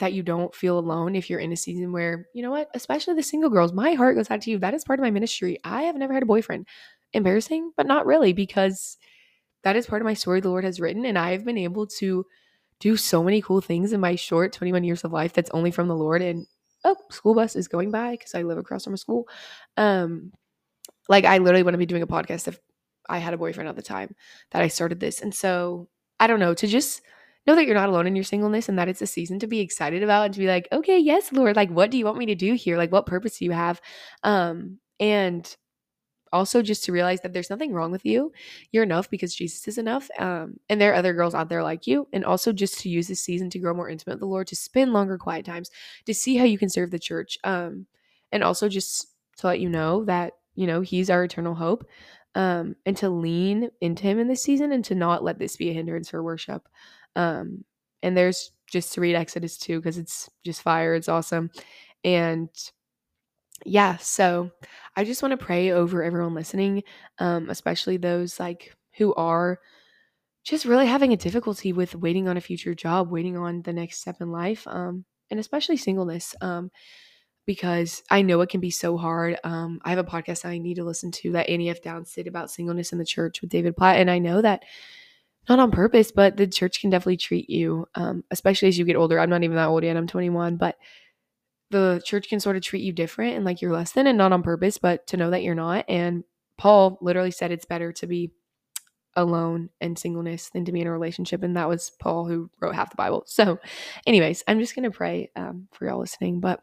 that 0.00 0.12
you 0.12 0.22
don't 0.22 0.54
feel 0.54 0.78
alone 0.78 1.14
if 1.14 1.28
you're 1.28 1.40
in 1.40 1.52
a 1.52 1.56
season 1.56 1.92
where, 1.92 2.26
you 2.34 2.42
know 2.42 2.50
what, 2.50 2.68
especially 2.74 3.14
the 3.14 3.22
single 3.22 3.50
girls, 3.50 3.72
my 3.72 3.92
heart 3.92 4.16
goes 4.16 4.30
out 4.30 4.40
to 4.42 4.50
you. 4.50 4.58
That 4.58 4.74
is 4.74 4.84
part 4.84 4.98
of 4.98 5.02
my 5.02 5.10
ministry. 5.10 5.58
I 5.62 5.82
have 5.82 5.96
never 5.96 6.14
had 6.14 6.22
a 6.22 6.26
boyfriend. 6.26 6.66
Embarrassing, 7.12 7.72
but 7.76 7.86
not 7.86 8.06
really, 8.06 8.32
because 8.32 8.96
that 9.62 9.76
is 9.76 9.86
part 9.86 10.00
of 10.00 10.06
my 10.06 10.14
story 10.14 10.40
the 10.40 10.48
Lord 10.48 10.64
has 10.64 10.80
written. 10.80 11.04
And 11.04 11.18
I 11.18 11.32
have 11.32 11.44
been 11.44 11.58
able 11.58 11.86
to 11.98 12.24
do 12.80 12.96
so 12.96 13.22
many 13.22 13.42
cool 13.42 13.60
things 13.60 13.92
in 13.92 14.00
my 14.00 14.14
short 14.14 14.52
21 14.52 14.84
years 14.84 15.04
of 15.04 15.12
life 15.12 15.32
that's 15.32 15.50
only 15.50 15.70
from 15.70 15.88
the 15.88 15.96
Lord. 15.96 16.22
And 16.22 16.46
oh, 16.84 16.96
school 17.10 17.34
bus 17.34 17.56
is 17.56 17.68
going 17.68 17.90
by 17.90 18.12
because 18.12 18.34
I 18.34 18.42
live 18.42 18.58
across 18.58 18.84
from 18.84 18.94
a 18.94 18.98
school. 18.98 19.28
Um, 19.76 20.32
like 21.08 21.24
I 21.24 21.38
literally 21.38 21.62
wouldn't 21.62 21.78
be 21.78 21.86
doing 21.86 22.02
a 22.02 22.06
podcast 22.06 22.48
if 22.48 22.58
I 23.08 23.18
had 23.18 23.34
a 23.34 23.38
boyfriend 23.38 23.68
at 23.68 23.76
the 23.76 23.82
time 23.82 24.14
that 24.52 24.62
I 24.62 24.68
started 24.68 25.00
this. 25.00 25.20
And 25.20 25.34
so 25.34 25.88
I 26.18 26.26
don't 26.26 26.40
know, 26.40 26.54
to 26.54 26.66
just 26.66 27.02
know 27.46 27.56
that 27.56 27.66
you're 27.66 27.74
not 27.74 27.88
alone 27.88 28.06
in 28.06 28.14
your 28.14 28.24
singleness 28.24 28.68
and 28.68 28.78
that 28.78 28.88
it's 28.88 29.02
a 29.02 29.06
season 29.06 29.38
to 29.40 29.46
be 29.46 29.60
excited 29.60 30.02
about 30.02 30.26
and 30.26 30.34
to 30.34 30.40
be 30.40 30.46
like, 30.46 30.68
okay, 30.72 30.98
yes, 30.98 31.32
Lord, 31.32 31.56
like 31.56 31.70
what 31.70 31.90
do 31.90 31.98
you 31.98 32.04
want 32.04 32.18
me 32.18 32.26
to 32.26 32.34
do 32.34 32.54
here? 32.54 32.76
Like 32.76 32.92
what 32.92 33.06
purpose 33.06 33.38
do 33.38 33.44
you 33.44 33.50
have? 33.50 33.80
Um, 34.22 34.78
and 35.00 35.56
also 36.32 36.62
just 36.62 36.84
to 36.84 36.92
realize 36.92 37.20
that 37.22 37.32
there's 37.32 37.50
nothing 37.50 37.72
wrong 37.72 37.90
with 37.90 38.04
you. 38.04 38.32
You're 38.72 38.84
enough 38.84 39.10
because 39.10 39.34
Jesus 39.34 39.66
is 39.66 39.78
enough. 39.78 40.08
Um, 40.18 40.58
and 40.68 40.80
there 40.80 40.92
are 40.92 40.96
other 40.96 41.12
girls 41.12 41.34
out 41.34 41.48
there 41.48 41.62
like 41.62 41.86
you. 41.86 42.06
And 42.12 42.24
also 42.24 42.52
just 42.52 42.80
to 42.80 42.88
use 42.88 43.08
this 43.08 43.20
season 43.20 43.50
to 43.50 43.58
grow 43.58 43.74
more 43.74 43.88
intimate 43.88 44.14
with 44.14 44.20
the 44.20 44.26
Lord, 44.26 44.46
to 44.48 44.56
spend 44.56 44.92
longer 44.92 45.18
quiet 45.18 45.44
times, 45.44 45.70
to 46.06 46.14
see 46.14 46.36
how 46.36 46.44
you 46.44 46.58
can 46.58 46.68
serve 46.68 46.90
the 46.90 46.98
church. 46.98 47.38
Um, 47.44 47.86
and 48.32 48.44
also 48.44 48.68
just 48.68 49.08
to 49.38 49.46
let 49.48 49.60
you 49.60 49.68
know 49.68 50.04
that, 50.04 50.34
you 50.54 50.66
know, 50.66 50.80
He's 50.80 51.10
our 51.10 51.24
eternal 51.24 51.54
hope. 51.54 51.86
Um, 52.36 52.76
and 52.86 52.96
to 52.98 53.10
lean 53.10 53.70
into 53.80 54.04
Him 54.04 54.20
in 54.20 54.28
this 54.28 54.42
season 54.42 54.70
and 54.70 54.84
to 54.84 54.94
not 54.94 55.24
let 55.24 55.38
this 55.38 55.56
be 55.56 55.70
a 55.70 55.74
hindrance 55.74 56.10
for 56.10 56.22
worship. 56.22 56.68
Um, 57.16 57.64
and 58.02 58.16
there's 58.16 58.52
just 58.70 58.92
to 58.92 59.00
read 59.00 59.16
Exodus 59.16 59.58
2 59.58 59.80
because 59.80 59.98
it's 59.98 60.30
just 60.44 60.62
fire. 60.62 60.94
It's 60.94 61.08
awesome. 61.08 61.50
And 62.04 62.48
yeah, 63.64 63.96
so 63.98 64.50
I 64.96 65.04
just 65.04 65.22
want 65.22 65.38
to 65.38 65.44
pray 65.44 65.70
over 65.70 66.02
everyone 66.02 66.34
listening, 66.34 66.82
um, 67.18 67.50
especially 67.50 67.96
those 67.96 68.40
like 68.40 68.74
who 68.96 69.14
are 69.14 69.58
just 70.44 70.64
really 70.64 70.86
having 70.86 71.12
a 71.12 71.16
difficulty 71.16 71.72
with 71.72 71.94
waiting 71.94 72.28
on 72.28 72.36
a 72.36 72.40
future 72.40 72.74
job, 72.74 73.10
waiting 73.10 73.36
on 73.36 73.62
the 73.62 73.72
next 73.72 74.00
step 74.00 74.16
in 74.20 74.32
life, 74.32 74.66
um, 74.66 75.04
and 75.30 75.40
especially 75.40 75.76
singleness. 75.76 76.34
Um, 76.40 76.70
because 77.46 78.02
I 78.10 78.22
know 78.22 78.40
it 78.42 78.50
can 78.50 78.60
be 78.60 78.70
so 78.70 78.96
hard. 78.96 79.38
Um, 79.42 79.80
I 79.84 79.90
have 79.90 79.98
a 79.98 80.04
podcast 80.04 80.44
I 80.44 80.58
need 80.58 80.74
to 80.76 80.84
listen 80.84 81.10
to 81.12 81.32
that 81.32 81.48
Annie 81.48 81.70
F. 81.70 81.82
Downs 81.82 82.12
did 82.12 82.28
about 82.28 82.50
singleness 82.50 82.92
in 82.92 82.98
the 82.98 83.04
church 83.04 83.40
with 83.40 83.50
David 83.50 83.76
Platt, 83.76 83.98
and 83.98 84.10
I 84.10 84.18
know 84.18 84.40
that 84.42 84.62
not 85.48 85.58
on 85.58 85.70
purpose, 85.70 86.12
but 86.12 86.36
the 86.36 86.46
church 86.46 86.80
can 86.80 86.90
definitely 86.90 87.16
treat 87.16 87.50
you, 87.50 87.86
um, 87.94 88.24
especially 88.30 88.68
as 88.68 88.78
you 88.78 88.84
get 88.84 88.96
older. 88.96 89.18
I'm 89.18 89.30
not 89.30 89.42
even 89.42 89.56
that 89.56 89.68
old 89.68 89.82
yet; 89.82 89.96
I'm 89.96 90.06
21, 90.06 90.56
but 90.56 90.76
the 91.70 92.02
church 92.04 92.28
can 92.28 92.40
sort 92.40 92.56
of 92.56 92.62
treat 92.62 92.82
you 92.82 92.92
different 92.92 93.36
and 93.36 93.44
like 93.44 93.62
you're 93.62 93.72
less 93.72 93.92
than 93.92 94.06
and 94.06 94.18
not 94.18 94.32
on 94.32 94.42
purpose, 94.42 94.78
but 94.78 95.06
to 95.08 95.16
know 95.16 95.30
that 95.30 95.42
you're 95.42 95.54
not. 95.54 95.84
And 95.88 96.24
Paul 96.56 96.98
literally 97.00 97.30
said 97.30 97.50
it's 97.50 97.64
better 97.64 97.92
to 97.92 98.06
be 98.06 98.32
alone 99.16 99.70
and 99.80 99.98
singleness 99.98 100.50
than 100.50 100.64
to 100.64 100.72
be 100.72 100.80
in 100.80 100.86
a 100.86 100.92
relationship. 100.92 101.42
And 101.42 101.56
that 101.56 101.68
was 101.68 101.90
Paul 101.98 102.26
who 102.26 102.50
wrote 102.60 102.74
half 102.74 102.90
the 102.90 102.96
Bible. 102.96 103.24
So, 103.26 103.58
anyways, 104.06 104.44
I'm 104.46 104.60
just 104.60 104.74
going 104.74 104.90
to 104.90 104.96
pray 104.96 105.30
um, 105.36 105.68
for 105.72 105.86
y'all 105.86 105.98
listening. 105.98 106.40
But 106.40 106.62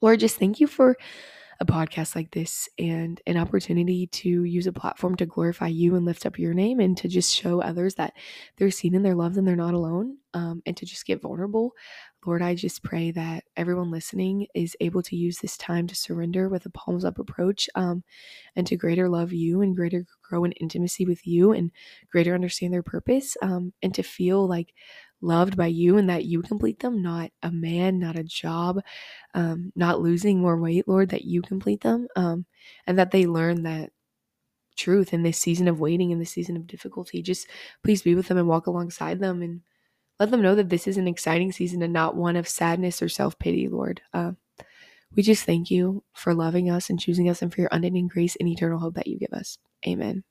Lord, 0.00 0.20
just 0.20 0.38
thank 0.38 0.60
you 0.60 0.66
for 0.66 0.96
a 1.62 1.64
podcast 1.64 2.16
like 2.16 2.32
this 2.32 2.68
and 2.76 3.20
an 3.24 3.36
opportunity 3.36 4.08
to 4.08 4.42
use 4.42 4.66
a 4.66 4.72
platform 4.72 5.14
to 5.14 5.26
glorify 5.26 5.68
you 5.68 5.94
and 5.94 6.04
lift 6.04 6.26
up 6.26 6.36
your 6.36 6.52
name 6.52 6.80
and 6.80 6.96
to 6.96 7.06
just 7.06 7.32
show 7.32 7.62
others 7.62 7.94
that 7.94 8.14
they're 8.56 8.72
seen 8.72 8.96
and 8.96 9.04
they're 9.04 9.14
loved 9.14 9.36
and 9.36 9.46
they're 9.46 9.54
not 9.54 9.72
alone 9.72 10.16
um, 10.34 10.60
and 10.66 10.76
to 10.76 10.84
just 10.84 11.06
get 11.06 11.22
vulnerable. 11.22 11.72
Lord, 12.26 12.42
I 12.42 12.56
just 12.56 12.82
pray 12.82 13.12
that 13.12 13.44
everyone 13.56 13.92
listening 13.92 14.48
is 14.56 14.76
able 14.80 15.02
to 15.02 15.14
use 15.14 15.38
this 15.38 15.56
time 15.56 15.86
to 15.86 15.94
surrender 15.94 16.48
with 16.48 16.66
a 16.66 16.70
palms 16.70 17.04
up 17.04 17.20
approach 17.20 17.70
um, 17.76 18.02
and 18.56 18.66
to 18.66 18.76
greater 18.76 19.08
love 19.08 19.32
you 19.32 19.62
and 19.62 19.76
greater 19.76 20.04
grow 20.20 20.42
in 20.42 20.52
intimacy 20.52 21.06
with 21.06 21.24
you 21.28 21.52
and 21.52 21.70
greater 22.10 22.34
understand 22.34 22.72
their 22.72 22.82
purpose 22.82 23.36
um, 23.40 23.72
and 23.82 23.94
to 23.94 24.02
feel 24.02 24.48
like 24.48 24.74
loved 25.22 25.56
by 25.56 25.66
you 25.66 25.96
and 25.98 26.08
that 26.10 26.24
you 26.24 26.42
complete 26.42 26.80
them, 26.80 27.02
not 27.02 27.30
a 27.42 27.50
man, 27.50 27.98
not 27.98 28.16
a 28.16 28.24
job, 28.24 28.80
um, 29.34 29.72
not 29.74 30.00
losing 30.00 30.40
more 30.40 30.56
weight, 30.58 30.88
Lord, 30.88 31.10
that 31.10 31.24
you 31.24 31.42
complete 31.42 31.80
them 31.82 32.08
um, 32.16 32.46
and 32.86 32.98
that 32.98 33.10
they 33.10 33.26
learn 33.26 33.62
that 33.62 33.90
truth 34.76 35.12
in 35.12 35.22
this 35.22 35.38
season 35.38 35.68
of 35.68 35.80
waiting, 35.80 36.10
in 36.10 36.18
this 36.18 36.30
season 36.30 36.56
of 36.56 36.66
difficulty. 36.66 37.22
Just 37.22 37.46
please 37.84 38.02
be 38.02 38.14
with 38.14 38.28
them 38.28 38.38
and 38.38 38.48
walk 38.48 38.66
alongside 38.66 39.20
them 39.20 39.42
and 39.42 39.60
let 40.18 40.30
them 40.30 40.42
know 40.42 40.54
that 40.54 40.68
this 40.68 40.86
is 40.86 40.96
an 40.96 41.08
exciting 41.08 41.52
season 41.52 41.82
and 41.82 41.92
not 41.92 42.16
one 42.16 42.36
of 42.36 42.48
sadness 42.48 43.02
or 43.02 43.08
self 43.08 43.38
pity, 43.38 43.68
Lord. 43.68 44.02
Uh, 44.12 44.32
we 45.14 45.22
just 45.22 45.44
thank 45.44 45.70
you 45.70 46.04
for 46.14 46.34
loving 46.34 46.70
us 46.70 46.88
and 46.88 46.98
choosing 46.98 47.28
us 47.28 47.42
and 47.42 47.52
for 47.52 47.60
your 47.60 47.70
unending 47.72 48.08
grace 48.08 48.36
and 48.36 48.48
eternal 48.48 48.78
hope 48.78 48.94
that 48.94 49.06
you 49.06 49.18
give 49.18 49.32
us. 49.32 49.58
Amen. 49.86 50.24